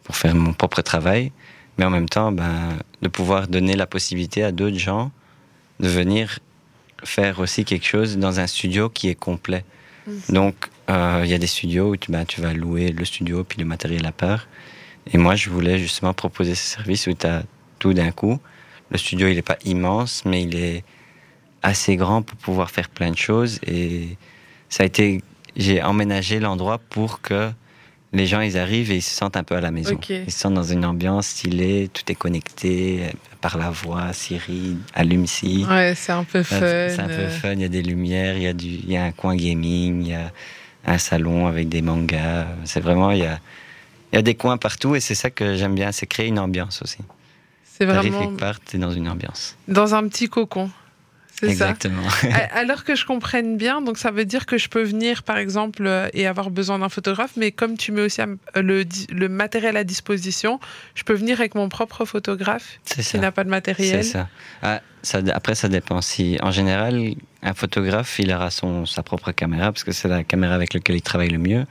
[0.04, 1.32] pour faire mon propre travail,
[1.76, 5.10] mais en même temps, ben, de pouvoir donner la possibilité à d'autres gens
[5.80, 6.38] de venir
[7.02, 9.64] faire aussi quelque chose dans un studio qui est complet.
[10.06, 10.20] Mhm.
[10.30, 10.54] Donc,
[10.88, 13.64] il y a des studios où tu, ben, tu vas louer le studio puis le
[13.64, 14.48] matériel à part.
[15.12, 17.44] Et moi, je voulais justement proposer ce service où tu as
[17.78, 18.38] tout d'un coup.
[18.90, 20.84] Le studio, il n'est pas immense, mais il est
[21.62, 23.60] assez grand pour pouvoir faire plein de choses.
[23.66, 24.16] Et
[24.70, 25.22] ça a été,
[25.56, 27.50] j'ai emménagé l'endroit pour que
[28.12, 29.98] les gens ils arrivent et ils se sentent un peu à la maison.
[30.08, 35.66] Ils se sentent dans une ambiance stylée, tout est connecté par la voix, Siri, allume-ci.
[35.68, 36.58] Ouais, c'est un peu fun.
[36.58, 38.96] C'est un peu fun, il y a des lumières, il y a, du, il y
[38.96, 40.32] a un coin gaming, il y a
[40.86, 42.46] un salon avec des mangas.
[42.64, 43.38] C'est vraiment, il y a,
[44.12, 46.38] il y a des coins partout et c'est ça que j'aime bien, c'est créer une
[46.38, 46.98] ambiance aussi.
[47.64, 48.26] C'est vraiment.
[48.26, 49.56] quelque part, tu es dans une ambiance.
[49.68, 50.70] Dans un petit cocon.
[51.42, 52.02] Exactement.
[52.52, 55.86] Alors que je comprenne bien, donc ça veut dire que je peux venir, par exemple,
[55.86, 59.76] euh, et avoir besoin d'un photographe, mais comme tu mets aussi euh, le, le, matériel
[59.76, 60.60] à disposition,
[60.94, 64.04] je peux venir avec mon propre photographe qui n'a pas de matériel.
[64.04, 64.28] C'est ça.
[64.62, 65.20] Ah, ça.
[65.32, 66.00] Après, ça dépend.
[66.00, 70.24] Si, en général, un photographe, il aura son, sa propre caméra, parce que c'est la
[70.24, 71.64] caméra avec laquelle il travaille le mieux.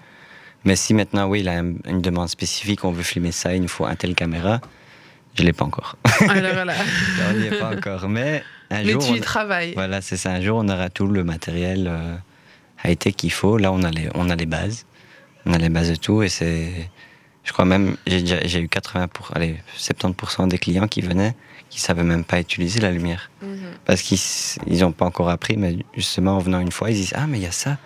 [0.66, 3.70] Mais si maintenant, oui, il a une demande spécifique, on veut filmer ça, il nous
[3.70, 4.60] faut un tel caméra,
[5.36, 5.96] je ne l'ai pas encore.
[6.28, 6.74] Alors voilà.
[6.76, 8.10] je ne l'ai pas encore.
[8.10, 9.74] Mais mais tu y travailles.
[9.74, 10.32] Voilà, c'est ça.
[10.32, 12.16] Un jour, on aura tout le matériel euh,
[12.84, 13.58] high-tech qu'il faut.
[13.58, 14.86] Là, on a, les, on a les bases.
[15.46, 16.22] On a les bases de tout.
[16.24, 16.90] Et c'est.
[17.44, 21.36] Je crois même, j'ai eu 80 pour, allez, 70% des clients qui venaient
[21.70, 23.30] qui savaient même pas utiliser la lumière.
[23.42, 23.60] Mhm.
[23.86, 27.28] Parce qu'ils n'ont pas encore appris, mais justement, en venant une fois, ils disent Ah,
[27.28, 27.78] mais il y a ça.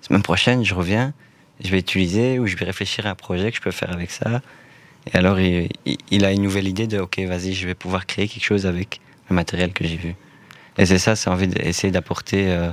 [0.00, 1.12] Semaine prochaine, je reviens,
[1.62, 4.10] je vais utiliser ou je vais réfléchir à un projet que je peux faire avec
[4.10, 4.42] ça.
[5.12, 5.68] Et alors, il,
[6.10, 9.00] il a une nouvelle idée de Ok, vas-y, je vais pouvoir créer quelque chose avec
[9.28, 10.14] le matériel que j'ai vu.
[10.78, 12.70] Et c'est ça, c'est envie d'essayer d'apporter euh,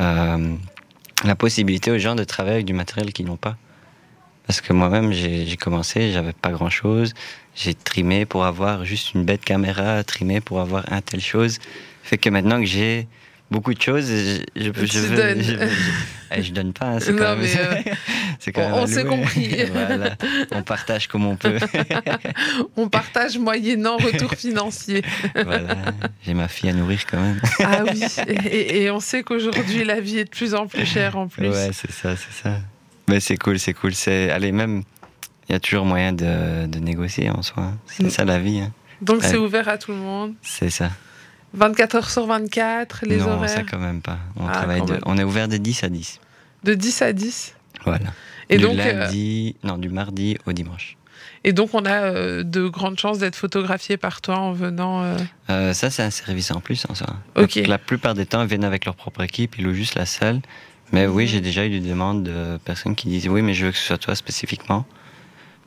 [0.00, 0.54] euh,
[1.24, 3.56] la possibilité aux gens de travailler avec du matériel qu'ils n'ont pas.
[4.46, 7.14] Parce que moi-même, j'ai commencé, j'avais pas grand-chose.
[7.56, 11.58] J'ai trimé pour avoir juste une bête caméra, trimé pour avoir un telle chose.
[12.04, 13.08] Fait que maintenant que j'ai
[13.50, 14.06] beaucoup de choses.
[14.06, 15.68] Je, je, je, donne.
[16.34, 16.86] Eh, je, donne pas.
[16.86, 19.58] Hein, c'est quand, même, euh, on, s'est compris.
[20.50, 21.56] On partage comme on peut.
[22.76, 25.04] on partage moyennant retour financier.
[25.36, 25.76] voilà.
[26.24, 27.40] J'ai ma fille à nourrir quand même.
[27.60, 28.02] ah oui.
[28.50, 31.48] Et, on sait qu'aujourd'hui la vie est de plus en plus chère en plus.
[31.48, 32.58] Ouais, c'est ça, c'est ça.
[33.08, 33.94] Mais c'est cool, c'est cool.
[33.94, 34.82] C'est allez même.
[35.48, 37.72] Il y a toujours moyen de, de négocier en soi.
[37.86, 38.10] C'est mm.
[38.10, 38.58] ça la vie.
[38.58, 38.72] Hein.
[39.00, 40.34] Donc c'est ouvert à tout le monde.
[40.42, 40.90] C'est ça.
[41.56, 44.18] 24 heures sur 24, les horaires Non, ça quand même pas.
[44.36, 46.20] On, ah, travaille on est ouvert de 10 à 10.
[46.64, 48.12] De 10 à 10 Voilà.
[48.48, 50.96] Et du donc, euh, lundi, non, du mardi au dimanche.
[51.44, 55.02] Et donc, on a euh, de grandes chances d'être photographié par toi en venant.
[55.50, 57.42] Euh, ça, c'est un service en plus, en hein, ça.
[57.42, 57.56] Ok.
[57.56, 60.40] la plupart des temps, ils viennent avec leur propre équipe, ils louent juste la salle.
[60.92, 61.28] Mais oui, mhm.
[61.28, 63.84] j'ai déjà eu des demandes de personnes qui disent oui, mais je veux que ce
[63.84, 64.86] soit toi spécifiquement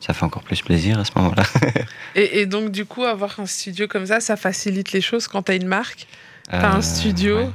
[0.00, 1.44] ça fait encore plus plaisir à ce moment-là.
[2.14, 5.52] et, donc, du coup, avoir un studio comme ça, ça facilite les choses quand tu
[5.52, 6.06] as une marque,
[6.48, 7.52] tu as un euh, studio.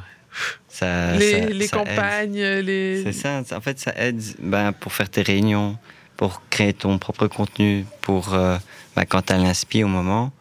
[0.68, 3.04] Ça, les, les campagnes, les.
[3.04, 5.78] C'est ça, en fait, ça aide ben, pour faire tes réunions,
[6.18, 8.58] pour créer ton propre contenu, pour euh,
[8.96, 10.32] ben, quand tu as l'inspi au moment,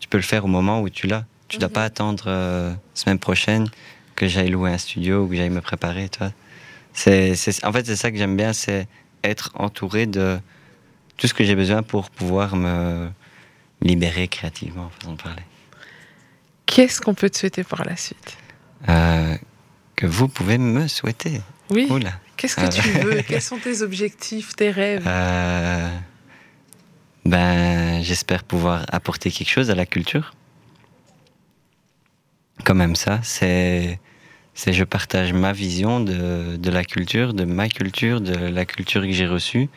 [0.00, 1.24] tu peux le faire au moment où tu l'as.
[1.48, 1.74] Tu ne dois mhm.
[1.74, 3.68] pas attendre euh, semaine prochaine
[4.16, 6.08] que j'aille louer un studio ou que j'aille me préparer.
[6.08, 6.32] Toi.
[6.92, 7.34] C'est,
[7.64, 8.88] en fait, c'est ça que j'aime bien, c'est
[9.22, 10.38] être entouré de
[11.18, 13.10] tout ce que j'ai besoin pour pouvoir me
[13.82, 15.42] libérer créativement, façon de parler.
[16.64, 18.38] Qu'est-ce qu'on peut te souhaiter pour la suite?
[18.88, 19.36] Euh,
[19.96, 21.40] Que vous pouvez me souhaiter.
[21.70, 21.88] Oui.
[22.36, 23.02] Qu'est-ce que tu euh.
[23.02, 23.22] veux?
[23.22, 25.04] Quels sont tes objectifs, tes rêves?
[25.06, 25.88] Euh,
[27.24, 30.34] Ben, j'espère pouvoir apporter quelque chose à la culture.
[32.64, 33.98] Quand même ça, c'est
[34.54, 39.02] c'est je partage ma vision de, de, la culture, de ma culture, de la culture
[39.02, 39.68] que j'ai reçue.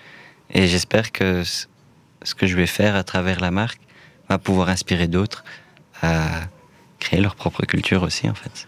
[0.51, 3.81] Et j'espère que ce que je vais faire à travers la marque
[4.29, 5.43] va pouvoir inspirer d'autres
[6.01, 6.41] à
[6.99, 8.67] créer leur propre culture aussi, en fait.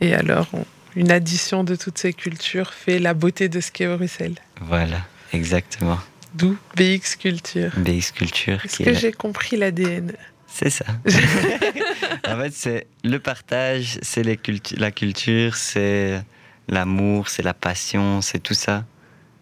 [0.00, 0.48] Et alors,
[0.96, 4.34] une addition de toutes ces cultures fait la beauté de ce qu'est Bruxelles.
[4.60, 5.00] Voilà,
[5.32, 5.98] exactement.
[6.34, 7.72] D'où BX Culture.
[7.76, 8.64] BX Culture.
[8.64, 10.12] Est-ce que j'ai compris l'ADN
[10.46, 10.86] C'est ça.
[12.28, 16.22] en fait, c'est le partage, c'est la culture, c'est
[16.68, 18.84] l'amour, c'est la passion, c'est tout ça.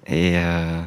[0.07, 0.83] Et euh,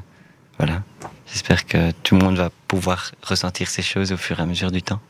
[0.64, 0.82] voilà.
[1.28, 4.72] J'espère que tout le monde va pouvoir ressentir ces choses au fur et à mesure
[4.72, 5.02] du temps.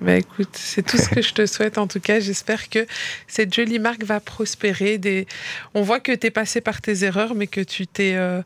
[0.00, 2.20] Bah écoute, c'est tout ce que je te souhaite en tout cas.
[2.20, 2.86] J'espère que
[3.26, 4.98] cette jolie marque va prospérer.
[4.98, 5.26] Des...
[5.74, 8.42] On voit que tu es passé par tes erreurs, mais que tu t'es euh,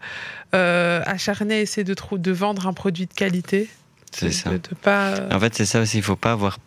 [0.55, 3.69] euh, acharné à essayer de, de vendre un produit de qualité.
[4.13, 4.51] C'est ça.
[4.83, 5.09] pas...
[5.09, 5.99] Euh, en fait, c'est ça aussi.
[5.99, 6.59] Il ne faut pas avoir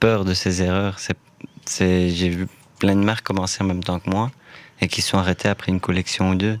[0.00, 0.98] peur de ses erreurs.
[1.68, 2.46] J'ai vu
[2.78, 4.30] plein de marques commencer en même temps que moi
[4.80, 6.58] et qui sont arrêtées après une collection ou deux.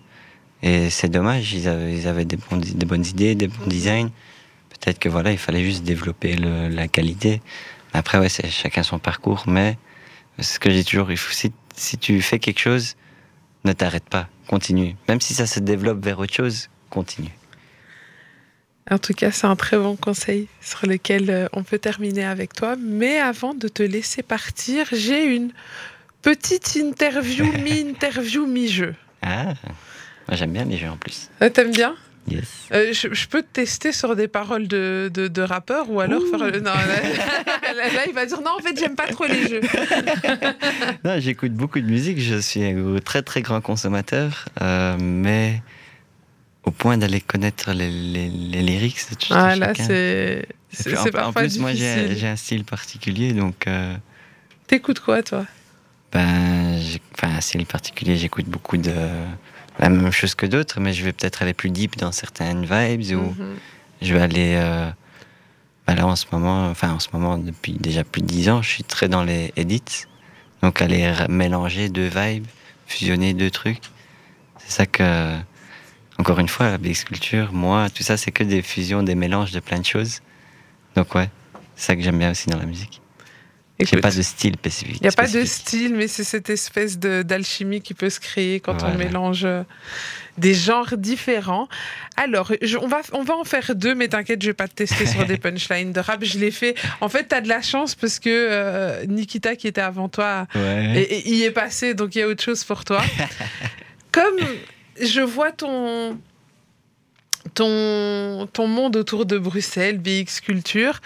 [0.62, 1.52] Et c'est dommage.
[1.52, 4.10] Ils avaient, ils avaient des, des bonnes idées, des bons designs
[4.78, 7.40] peut-être que voilà, il fallait juste développer la qualité.
[7.92, 9.78] Après, ouais, c'est chacun son parcours, mais
[10.38, 12.96] ce que j'ai toujours, il faut, si, si tu fais quelque chose,
[13.64, 14.94] ne t'arrête pas, continue.
[15.08, 17.32] Même si ça se développe vers autre chose, continue.
[18.88, 22.52] En tout cas, c'est un très bon conseil sur lequel euh, on peut terminer avec
[22.52, 22.76] toi.
[22.78, 25.50] Mais avant de te laisser partir, j'ai une
[26.22, 28.94] petite interview, mi-interview, mi-jeu.
[29.22, 29.54] Ah,
[30.28, 31.30] moi j'aime bien les jeux en plus.
[31.42, 31.94] Euh, t'aimes bien
[32.72, 36.38] euh, je, peux te tester sur des paroles de, de, rappeurs ou alors faire.
[36.38, 39.60] Non, là, il va dire non, en fait, j'aime pas trop les jeux.
[41.04, 42.20] non, j'écoute beaucoup de musique.
[42.20, 45.62] Je suis un très très grand consommateur, euh, mais
[46.64, 48.98] au point d'aller connaître les, les, les lyrics,
[49.30, 50.48] Ah là, c'est.
[51.16, 53.66] En, plus, moi, j'ai un style particulier, donc.
[53.66, 53.94] Euh,
[54.66, 55.46] T'écoutes quoi, toi?
[56.12, 56.80] Ben,
[57.22, 58.16] un style particulier.
[58.16, 58.92] J'écoute beaucoup de
[59.78, 63.16] la même chose que d'autres, mais je vais peut-être aller plus deep dans certaines vibes
[63.16, 63.56] ou mhm.
[64.02, 64.54] je vais aller.
[64.56, 64.90] Euh,
[65.86, 68.62] bah là, en ce moment, enfin, en ce moment, depuis déjà plus de 10 ans,
[68.62, 70.06] je suis très dans les edits.
[70.62, 72.46] Donc, aller mélanger deux vibes,
[72.86, 73.82] fusionner deux trucs.
[74.58, 75.36] C'est ça que,
[76.18, 79.52] encore une fois, la big sculpture, moi, tout ça, c'est que des fusions, des mélanges
[79.52, 80.22] de plein de choses.
[80.96, 81.30] Donc, ouais,
[81.76, 83.00] c'est ça que j'aime bien aussi dans la musique.
[83.78, 84.96] Il n'y a pas de style spécifique.
[85.00, 88.60] Il n'y a pas de style, mais c'est cette espèce d'alchimie qui peut se créer
[88.60, 89.64] quand on mélange euh,
[90.38, 91.68] des genres différents.
[92.16, 95.04] Alors, on, va, on va en faire deux, mais t'inquiète, je vais pas te tester
[95.04, 96.24] sur des punchlines de rap.
[96.24, 96.74] Je l'ai fait.
[97.02, 100.46] En fait, tu as de la chance parce que euh, Nikita, qui était avant toi,
[100.54, 103.02] y est passé, donc il y a autre chose pour toi.
[104.12, 104.38] Comme
[105.00, 106.18] je vois ton
[107.54, 111.00] ton, ton monde autour de Bruxelles, BX Culture,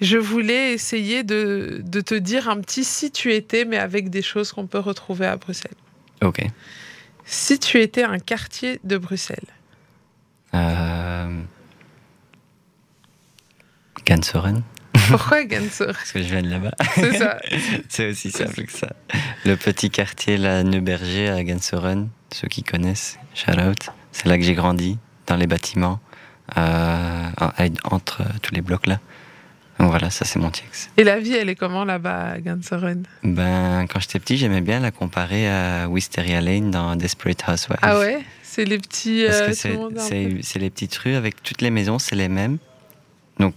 [0.00, 4.22] je voulais essayer de, de, te dire un petit si tu étais, mais avec des
[4.22, 5.72] choses qu'on peut retrouver à Bruxelles.
[6.22, 6.44] Ok.
[7.24, 9.38] Si tu étais un quartier de Bruxelles.
[10.54, 11.40] Euh...
[14.06, 14.62] Gansoren.
[15.08, 16.74] Pourquoi Gansoren Parce que je viens de là-bas.
[16.94, 17.38] C'est ça.
[17.88, 18.88] C'est aussi simple que ça.
[19.44, 23.90] Le petit quartier, la Neuberger à Gansoren, ceux qui connaissent, shout out.
[24.12, 24.98] C'est là que j'ai grandi
[25.28, 26.00] dans les bâtiments,
[26.56, 27.30] euh,
[27.84, 28.98] entre tous les blocs là.
[29.78, 30.90] Donc voilà, ça c'est mon TX.
[30.96, 34.80] Et la vie, elle est comment là-bas à Gansoren Ben, quand j'étais petit, j'aimais bien
[34.80, 37.78] la comparer à Wisteria Lane dans Desperate Housewives.
[37.82, 38.24] Ah ouais?
[38.42, 39.24] C'est les petits.
[39.28, 42.58] Parce que euh, c'est les petites rues avec toutes les maisons, c'est les mêmes.
[43.38, 43.54] Donc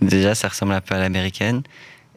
[0.00, 1.62] déjà, ça ressemble un peu à l'américaine.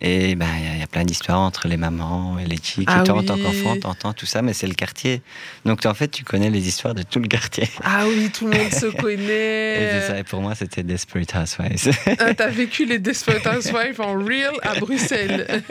[0.02, 2.88] Et ben, il y, a plein d'histoires entre les mamans et les chicks.
[2.92, 5.22] Ah en tant qu'enfant, t'entends tout ça, mais c'est le quartier.
[5.64, 7.70] Donc, en fait, tu connais les histoires de tout le quartier.
[7.82, 9.98] Ah oui, tout le monde se connaît.
[9.98, 11.98] Et, ça, et pour moi, c'était Desperate Housewives.
[12.20, 15.64] Ah, T'as vécu les Desperate Housewives en real à Bruxelles.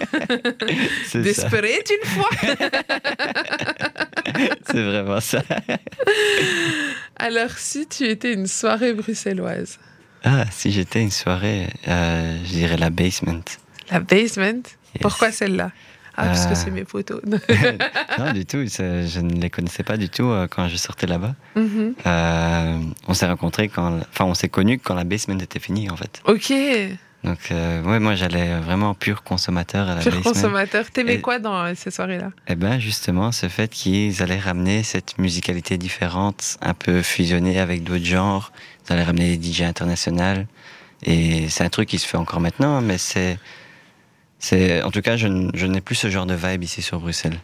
[1.14, 2.30] Desperate une fois.
[4.66, 5.42] c'est vraiment ça.
[7.16, 9.78] Alors, si tu étais une soirée bruxelloise?
[10.24, 13.42] Ah, si j'étais une soirée, euh, je dirais la basement.
[13.90, 14.62] La basement?
[15.00, 15.70] Pourquoi celle-là?
[16.16, 17.20] Ah, parce que c'est mes photos.
[18.18, 18.64] non, du tout.
[18.66, 21.34] Je ne les connaissais pas du tout euh, quand je sortais là-bas.
[21.56, 21.94] Mm-hmm.
[22.06, 23.98] Euh, on s'est rencontrés quand.
[24.10, 26.22] Enfin, on s'est connus quand la basement était finie, en fait.
[26.26, 26.52] Ok.
[27.24, 30.90] Donc, euh, ouais, moi, j'allais vraiment pur consommateur à la pur consommateur.
[30.90, 32.30] T'aimais quoi dans ces soirées-là?
[32.46, 37.82] Eh bien, justement, ce fait qu'ils allaient ramener cette musicalité différente, un peu fusionnée avec
[37.82, 38.52] d'autres genres.
[38.86, 40.44] Ils allaient ramener des DJ internationaux.
[41.02, 43.38] Et c'est un truc qui se fait encore maintenant, mais c'est
[44.52, 47.38] en tout cas, je, n'ai plus ce genre de vibe ici sur Bruxelles.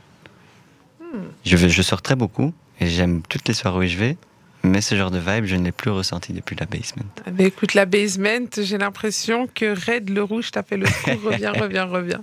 [1.01, 1.29] Hmm.
[1.45, 4.17] Je, je sors très beaucoup et j'aime toutes les soirées où je vais,
[4.63, 7.05] mais ce genre de vibe, je ne l'ai plus ressenti depuis la basement.
[7.27, 11.53] Ah ben écoute, la basement, j'ai l'impression que Red le rouge t'appelle le secours, reviens,
[11.53, 12.23] reviens, reviens.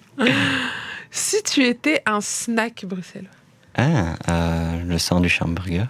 [1.12, 3.30] si tu étais un snack bruxellois
[3.76, 5.88] Ah, euh, le sang du hamburger.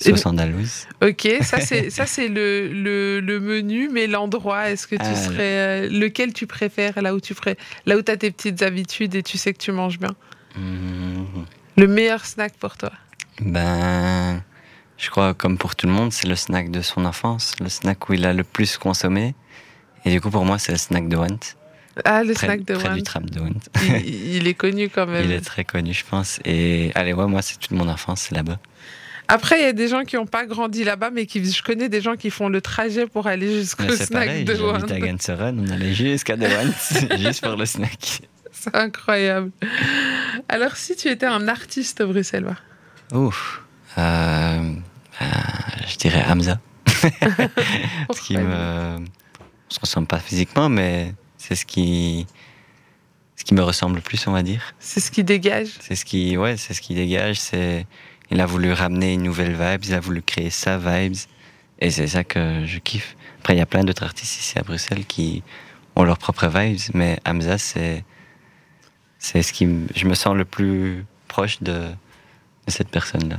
[0.00, 0.86] Sauce andalouse.
[1.02, 5.14] Ok, ça c'est ça c'est le, le, le menu, mais l'endroit, est-ce que tu Ah,
[5.14, 9.14] serais euh, lequel tu préfères là où tu ferais là où as tes petites habitudes
[9.14, 10.14] et tu sais que tu manges bien?
[10.56, 11.24] Hmm,
[11.76, 12.92] Le meilleur snack pour toi?
[13.40, 14.42] Ben,
[14.98, 18.08] je crois comme pour tout le monde, c'est le snack de son enfance, le snack
[18.08, 19.34] où il a le plus consommé.
[20.04, 21.38] Et du coup, pour moi, c'est le snack de Went.
[22.04, 23.02] Ah, le Près, snack de près du One.
[23.02, 23.60] tram de Went.
[23.82, 25.24] il, il est connu quand même.
[25.24, 26.40] Il est très connu, je pense.
[26.44, 28.58] Et allez, ouais, moi, c'est toute mon enfance, c'est là-bas.
[29.30, 31.88] Après, il y a des gens qui n'ont pas grandi là-bas, mais qui je connais
[31.88, 34.98] des gens qui font le trajet pour aller jusqu'au snack pareil, de j'habite à.
[34.98, 36.46] Ganseren, on allait jusqu'à De
[37.18, 38.22] juste pour le snack.
[38.50, 39.52] C'est incroyable.
[40.48, 42.56] Alors, si tu étais un artiste bruxellois,
[43.12, 43.62] Ouf.
[43.98, 44.00] Euh,
[45.20, 45.26] ben,
[45.88, 46.60] je dirais Hamza.
[46.86, 48.96] ce qui me...
[48.96, 52.26] On se ressemble pas physiquement, mais c'est ce qui...
[53.36, 54.74] ce qui me ressemble le plus, on va dire.
[54.80, 55.70] c'est ce qui dégage.
[55.80, 57.38] C'est ce qui, ouais, c'est ce qui dégage.
[57.40, 57.86] C'est,
[58.30, 61.16] il a voulu ramener une nouvelle vibe, il a voulu créer sa vibes,
[61.80, 63.16] et c'est ça que je kiffe.
[63.38, 65.42] Après, il y a plein d'autres artistes ici à Bruxelles qui
[65.96, 68.04] ont leurs propres vibes, mais Hamza, c'est,
[69.18, 71.86] c'est ce qui, je me sens le plus proche de
[72.68, 73.38] cette personne-là.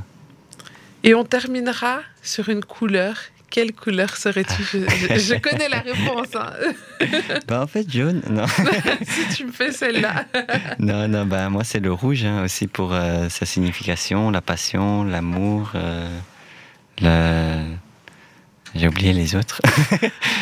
[1.04, 3.16] Et on terminera sur une couleur.
[3.52, 4.64] Quelle couleur serais-tu?
[4.64, 6.30] Je, je- je connais la réponse.
[6.36, 6.54] hein.
[7.48, 8.46] bah en fait, jaune, non,
[9.08, 10.26] si tu me fais celle-là.
[10.80, 15.04] non, non, bah moi c'est le rouge hein, aussi pour euh, sa signification, la passion,
[15.04, 16.08] l'amour, euh,
[18.76, 19.62] j'ai oublié les autres.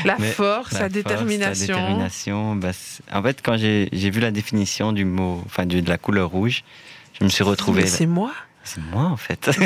[0.05, 2.55] La Mais force, La détermination.
[2.55, 2.69] Bah,
[3.11, 6.63] en fait, quand j'ai vu la définition du mot, enfin de la couleur rouge,
[7.19, 7.81] je me suis retrouvé.
[7.83, 8.31] Mais C'est moi?
[8.63, 9.49] C'est moi en fait.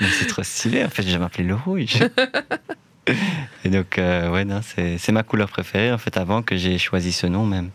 [0.00, 0.84] Mais c'est trop stylé.
[0.84, 1.98] En fait, je vais m'appeler le rouge.
[3.64, 7.12] Et donc, euh, ouais, non, c'est ma couleur préférée en fait avant que j'ai choisi
[7.12, 7.70] ce nom même.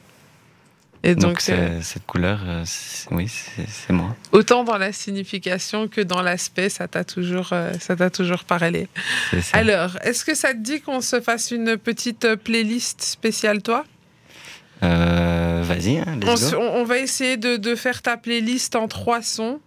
[1.04, 2.64] Et Donc, euh, cette couleur, euh,
[3.10, 4.16] oui, c'est moi.
[4.32, 8.88] autant dans la signification que dans l'aspect, ça t'a toujours, euh, ça t'a toujours parlé.
[9.54, 13.84] Alors, est-ce que ça te dit qu'on se fasse une petite playlist spéciale toi?
[14.84, 16.20] Euh, Vas-y, hein,
[16.58, 19.60] on, va essayer de, de faire ta playlist en trois sons.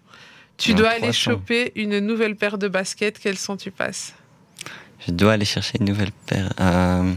[0.57, 3.19] Tu dois aller choper une nouvelle paire de baskets.
[3.19, 4.15] Quels son tu passes?
[5.07, 6.53] Je dois aller chercher une nouvelle paire.
[6.61, 7.13] Euh,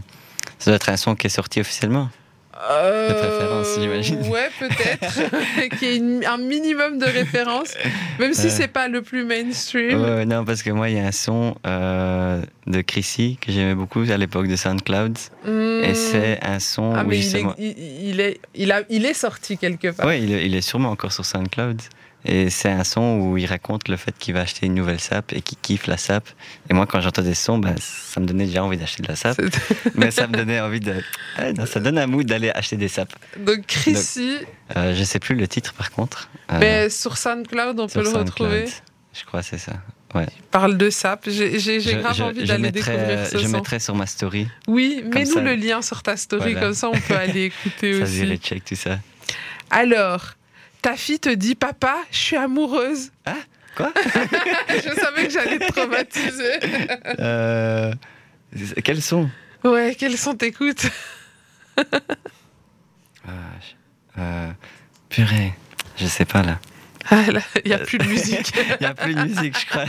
[0.59, 2.09] ça doit être un son qui est sorti officiellement.
[2.71, 4.27] Euh, préférence, j'imagine.
[4.31, 5.77] Ouais, peut-être.
[5.77, 7.75] Qu'il y ait une- un minimum de références,
[8.19, 8.49] même si Ouais.
[8.49, 10.01] c'est pas le plus mainstream.
[10.01, 13.75] Ouais, non, parce que moi, il y a un son euh, de Chrissy que j'aimais
[13.75, 15.15] beaucoup à l'époque de SoundCloud.
[15.45, 15.83] Hmm.
[15.83, 19.05] Et c'est un son Ah, où mais il est, il, il est, il, a, il
[19.05, 20.11] est sorti quelque part.
[20.15, 21.79] Il, est- il est sûrement encore sur SoundCloud.
[22.29, 25.31] Et c'est un son où il raconte le fait qu'il va acheter une nouvelle sap
[25.31, 26.27] et qu'il kiffe la sap.
[26.69, 29.15] Et moi, quand j'entendais ce son, ben, ça me donnait déjà envie d'acheter de la
[29.15, 29.37] sap.
[29.39, 30.95] C'est- mais ça me donnait envie de.
[31.37, 33.13] Ah, non, ça donne un mood d'aller acheter des sapes.
[33.39, 34.37] Donc, Chrissy,
[34.75, 36.29] Euh, je sais plus le titre par contre.
[36.51, 38.49] Euh, mais sur SoundCloud, on sur peut le SoundCloud.
[38.49, 38.65] retrouver.
[39.13, 39.73] Je crois c'est ça.
[40.15, 41.29] Il parle de sap.
[41.29, 43.49] J'ai Je- grave je- envie je d'aller découvrir ce Je son.
[43.53, 44.47] mettrai sur ma story.
[44.67, 45.41] Oui, mets-nous ça.
[45.41, 46.59] le lien sur ta story, Voilà.
[46.67, 48.13] comme ça on peut aller écouter Ça aussi.
[48.21, 48.99] dirait check tout ça.
[49.69, 50.33] Alors,
[50.81, 53.11] ta fille te dit Papa, je suis amoureuse.
[53.75, 53.93] Quoi?
[54.69, 56.53] Je savais que j'allais te traumatiser.
[57.19, 57.93] euh,
[58.83, 59.29] Quels sont?
[59.63, 60.87] Ouais, quels sont t'écoutes
[63.27, 63.31] Ah,
[64.17, 64.51] euh,
[65.09, 65.53] Purée,
[65.97, 66.59] je sais pas là.
[67.09, 68.53] Ah là, il n'y a plus de musique.
[68.57, 69.85] Il n'y a plus de musique, je crois.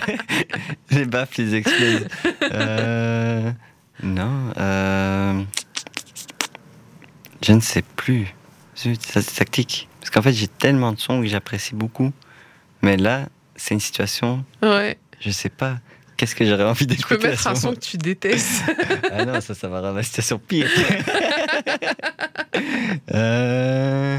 [0.90, 2.06] Les baffes, ils explosent.
[2.42, 3.50] Euh,
[4.04, 5.42] non, euh,
[7.42, 8.32] je ne sais plus.
[8.76, 9.88] Zut, ça c'est tactique.
[10.08, 12.12] Parce qu'en fait, j'ai tellement de sons que j'apprécie beaucoup.
[12.80, 14.96] Mais là, c'est une situation, Ouais.
[15.20, 15.76] je sais pas.
[16.16, 18.62] Qu'est-ce que j'aurais envie Tu d'écouter peux à mettre un son que tu détestes.
[19.12, 20.66] Ah non, ça, ça va rendre la situation pire.
[23.14, 24.18] Euh,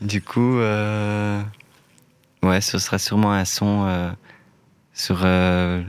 [0.00, 1.40] du coup, euh,
[2.42, 4.10] ouais, ce sera sûrement un son euh,
[4.92, 5.24] sur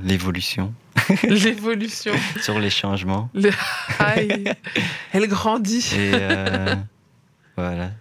[0.04, 0.74] l'évolution,
[1.24, 2.14] L'évolution.
[2.42, 3.30] sur les changements.
[4.00, 4.52] Aïe.
[5.14, 5.92] Elle grandit.
[5.98, 6.12] Et
[7.58, 7.92] voilà.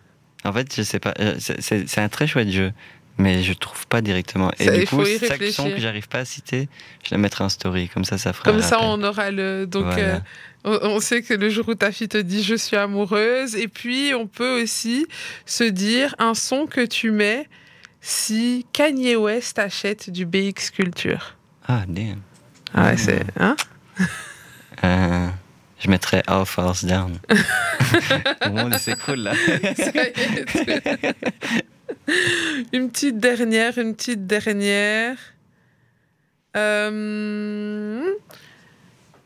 [0.47, 2.73] En fait, je sais pas, euh, c'est- un très chouette jeu,
[3.19, 4.51] mais je trouve pas directement.
[4.59, 6.69] Et du coup, chaque son que j'arrive pas à citer,
[7.09, 8.51] je le mettrai en story, comme ça, ça fera.
[8.51, 9.67] Comme ça, on aura le.
[9.67, 10.17] Donc, Voilà.
[10.17, 10.21] euh,
[10.65, 13.69] on, on sait que le jour où ta fille te dit je suis amoureuse, et
[13.69, 15.07] puis on peut aussi
[15.45, 17.49] se dire un son que tu mets
[18.01, 21.35] si Kanye West achète du BX Culture.
[21.67, 22.21] Ah, damn.
[22.75, 23.25] Ah ouais, c'est.
[23.41, 23.57] Hein?
[24.85, 25.29] Euh,
[25.79, 27.19] je mettrais How Falls Down.
[28.45, 29.33] Le monde c'est cool là.
[32.73, 35.17] Une petite dernière, une petite dernière.
[36.57, 38.11] Euh,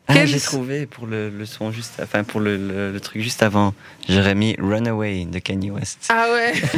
[0.09, 3.23] Ah, Quel- j'ai trouvé pour le, le son juste, enfin pour le, le- le truc
[3.23, 3.75] juste avant.
[4.09, 6.09] J'aurais mis Runaway de Kanye West.
[6.09, 6.53] Ah ouais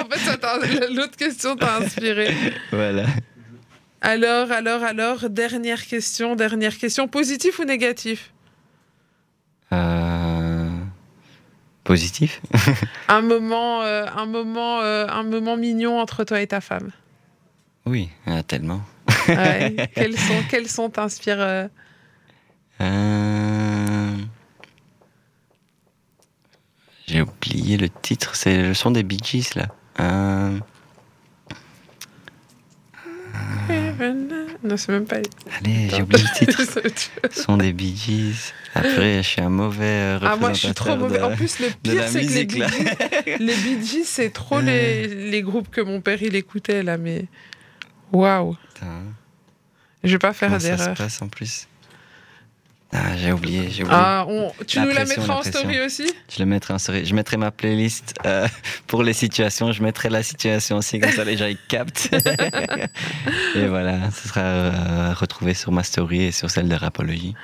[0.00, 2.32] En fait, l'autre question t'a inspiré.
[2.72, 3.04] Voilà.
[4.00, 7.06] Alors, alors, alors, dernière question, dernière question.
[7.08, 8.30] Positif ou négatif?
[11.84, 12.40] Positif.
[13.08, 16.90] Un moment, euh, un, moment, euh, un moment mignon entre toi et ta femme.
[17.84, 18.08] Oui,
[18.46, 18.80] tellement.
[19.28, 19.76] Ouais.
[19.94, 21.68] quels sont, quels sont t'inspirent euh,
[22.80, 24.16] Euh,
[27.06, 28.34] J'ai oublié le titre.
[28.34, 29.66] C'est le son des Bee Gees là.
[30.00, 30.58] Euh,
[34.62, 35.16] Non, c'est même pas.
[35.16, 36.62] Allez, j'ai oublié le titre.
[37.24, 38.52] ah, son des Bee Gees.
[38.74, 40.40] Après, je suis un mauvais euh, représentateur.
[40.40, 41.18] moi, je suis trop mauvais.
[41.18, 42.58] de- En plus, le pire, c'est que les Bee.
[42.62, 46.96] Gees, les Bee Gees, c'est trop les, les groupes que mon père il écoutait là,
[46.98, 47.26] mais
[48.12, 48.56] waouh,
[50.02, 50.96] je vais pas faire comment ça se d'erreur.
[50.96, 51.66] passe en plus?
[52.96, 53.98] Ah, j'ai oublié, j'ai oublié.
[54.00, 56.78] Ah, on- tu La nous la mettras la en story aussi Je le mettrai en
[56.78, 57.04] story.
[57.04, 58.46] Je mettrai ma playlist euh,
[58.86, 59.72] pour les situations.
[59.72, 62.08] Je mettrai la situation aussi, comme ça les gens ils captent.
[63.56, 67.34] et voilà, ce sera euh, retrouvé sur ma story et sur celle de Rapologie.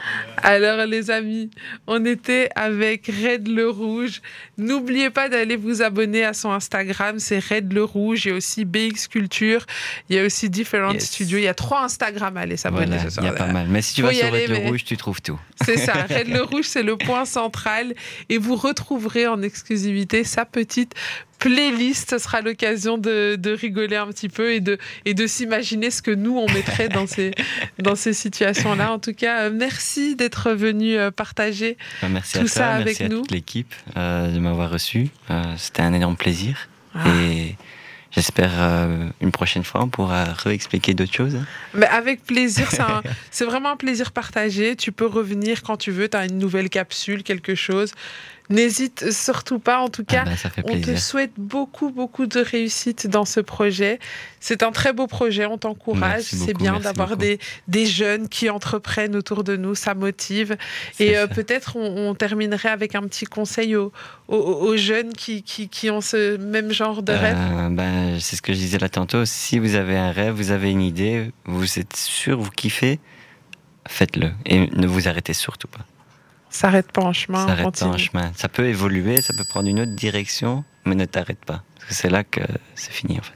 [0.44, 1.50] Alors les amis,
[1.88, 4.22] on était avec Red le Rouge.
[4.56, 8.26] N'oubliez pas d'aller vous abonner à son Instagram, c'est Red le Rouge.
[8.26, 9.66] Il y a aussi BX Culture,
[10.08, 11.06] il y a aussi Different Yes.
[11.06, 11.38] Studios.
[11.38, 13.66] Il y a trois Instagram, allez s'abonner Voilà, il y a pas mal.
[13.68, 15.39] Mais si tu Faut vas sur aller, Red le mais- Rouge, tu trouves tout.
[15.62, 17.94] C'est ça, Red le Rouge, c'est le point central.
[18.30, 20.94] Et vous retrouverez en exclusivité sa petite
[21.38, 22.10] playlist.
[22.10, 26.00] Ce sera l'occasion de, de rigoler un petit peu et de, et de s'imaginer ce
[26.00, 27.32] que nous, on mettrait dans ces,
[27.78, 28.90] dans ces situations-là.
[28.92, 31.76] En tout cas, euh, merci d'être venu euh, partager.
[32.08, 33.20] Merci Tout à ça avec merci à nous.
[33.20, 35.08] toute l'équipe euh, de m'avoir reçu.
[35.30, 36.68] Euh, C'était un énorme plaisir.
[36.94, 37.04] Ah.
[37.08, 37.56] Et
[38.10, 41.38] j'espère euh, une prochaine fois, on pourra réexpliquer d'autres choses.
[41.74, 42.68] Mais avec plaisir,
[43.30, 44.76] c'est vraiment un plaisir partagé.
[44.76, 47.92] Tu peux revenir quand tu veux, tu as une nouvelle capsule, quelque chose.
[48.50, 50.24] N'hésite surtout pas, en tout cas.
[50.26, 53.98] Ah bah, ça fait On te souhaite beaucoup, beaucoup de réussite dans ce projet.
[54.40, 56.24] C'est un très beau projet, on t'encourage.
[56.24, 57.38] C'est bien d'avoir des,
[57.68, 60.56] des jeunes qui entreprennent autour de nous, ça motive.
[60.98, 63.92] Et euh, peut-être on, on terminerait avec un petit conseil aux,
[64.28, 67.36] aux- aux jeunes qui, qui, qui ont ce même genre de rêve.
[67.38, 69.24] Euh, ben, c'est ce que je disais là tantôt.
[69.26, 72.98] Si vous avez un rêve, vous avez une idée, vous êtes sûr, vous kiffez,
[73.88, 74.32] faites-le.
[74.46, 75.86] Et ne vous arrêtez surtout pas.
[76.50, 78.32] S'arrête pas en chemin, S'arrête pas en chemin.
[78.36, 81.62] Ça peut évoluer, ça peut prendre une autre direction, mais ne t'arrête pas.
[81.76, 82.40] Parce que c'est là que
[82.74, 83.34] c'est fini en fait.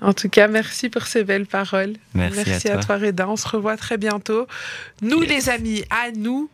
[0.00, 1.94] En tout cas, merci pour ces belles paroles.
[2.12, 2.98] Merci à toi.
[2.98, 3.26] Reda.
[3.26, 4.46] On se revoit très bientôt.
[5.00, 5.30] Nous, Yes.
[5.30, 6.50] les amis, à nous,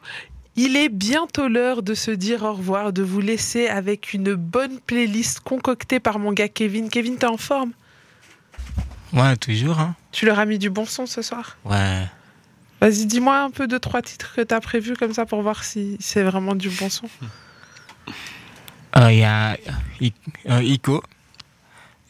[0.55, 4.78] il est bientôt l'heure de se dire au revoir, de vous laisser avec une bonne
[4.78, 6.88] playlist concoctée par mon gars Kevin.
[6.90, 7.72] Kevin, t'es en forme?
[9.12, 9.96] Ouais, toujours, hein.
[10.12, 11.57] Tu leur as mis du bon son ce soir?
[11.64, 12.05] Ouais.
[12.81, 15.97] Vas-y, dis-moi un peu de trois titres que t'as prévus comme ça pour voir si
[16.01, 17.09] c'est vraiment du bon son.
[18.97, 19.57] Euh, Il y a
[20.61, 21.03] Ico.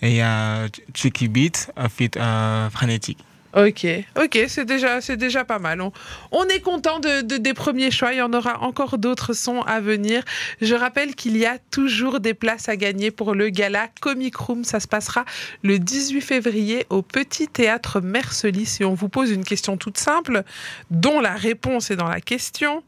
[0.03, 3.19] Il y a Tricky Beat, un feat euh, frénétique.
[3.57, 3.85] Ok,
[4.17, 5.81] ok, c'est déjà, c'est déjà pas mal.
[5.81, 5.91] On,
[6.31, 8.13] on est content de, de- des premiers choix.
[8.13, 10.23] Il y en aura encore d'autres sons à venir.
[10.61, 14.63] Je rappelle qu'il y a toujours des places à gagner pour le gala Comic Room.
[14.63, 15.25] Ça se passera
[15.65, 18.77] le 18 février au Petit Théâtre Mercelis.
[18.81, 20.45] Et on vous pose une question toute simple,
[20.93, 22.85] dont la réponse est dans la question.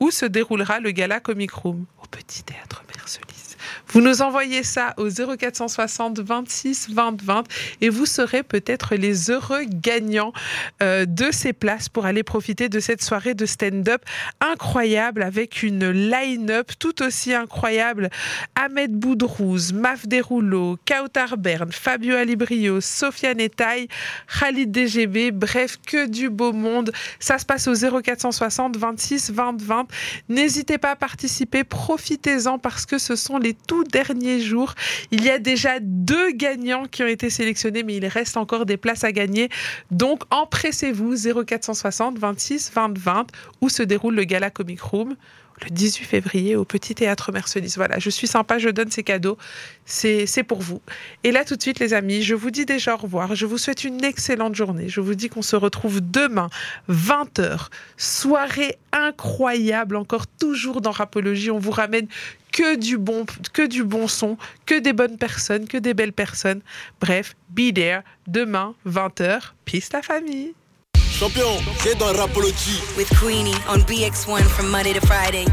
[0.00, 1.84] Où se déroulera le gala Comic Room?
[2.02, 3.56] Au Petit Théâtre Mercelis.
[3.88, 7.44] Vous nous envoyez ça au 0460 26 20 20
[7.80, 10.32] et vous serez peut-être les heureux gagnants
[10.82, 14.02] euh, de ces places pour aller profiter de cette soirée de stand-up
[14.40, 18.10] incroyable avec une line-up tout aussi incroyable.
[18.54, 23.88] Ahmed Boudrouz, Maf Derouleau, Kautar Bern, Fabio Alibrio, Sofiane Etaille,
[24.38, 26.92] Khalid DGB, bref, que du beau monde.
[27.18, 29.86] Ça se passe au 0460 26 20 20.
[30.28, 34.74] N'hésitez pas à participer, profitez-en parce que ce sont les tout derniers jours.
[35.10, 38.76] Il y a déjà deux gagnants qui ont été sélectionnés, mais il reste encore des
[38.76, 39.48] places à gagner.
[39.90, 43.26] Donc empressez-vous 0460 26 20 20
[43.60, 45.16] où se déroule le Gala Comic Room
[45.64, 47.74] le 18 février au Petit Théâtre Mercelis.
[47.76, 49.38] Voilà, je suis sympa, je donne ces cadeaux.
[49.84, 50.80] C'est pour vous.
[51.24, 53.34] Et là, tout de suite, les amis, je vous dis déjà au revoir.
[53.34, 54.88] Je vous souhaite une excellente journée.
[54.88, 56.48] Je vous dis qu'on se retrouve demain,
[56.88, 57.68] 20h.
[57.96, 61.50] Soirée incroyable, encore toujours dans Rapologie.
[61.50, 62.06] On vous ramène
[62.58, 64.36] que du bon, que du bon son,
[64.66, 66.60] que des bonnes personnes, que des belles personnes.
[67.00, 69.52] Bref, be there, demain, 20h.
[69.64, 70.54] Peace la famille.
[71.08, 72.80] Champion, c'est dans Rapology.
[72.96, 75.44] With Queenie on BX1 from Monday to Friday.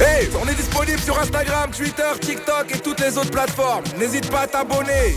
[0.00, 3.84] Hey, on est disponible sur Instagram, Twitter, TikTok et toutes les autres plateformes.
[3.96, 5.14] N'hésite pas à t'abonner.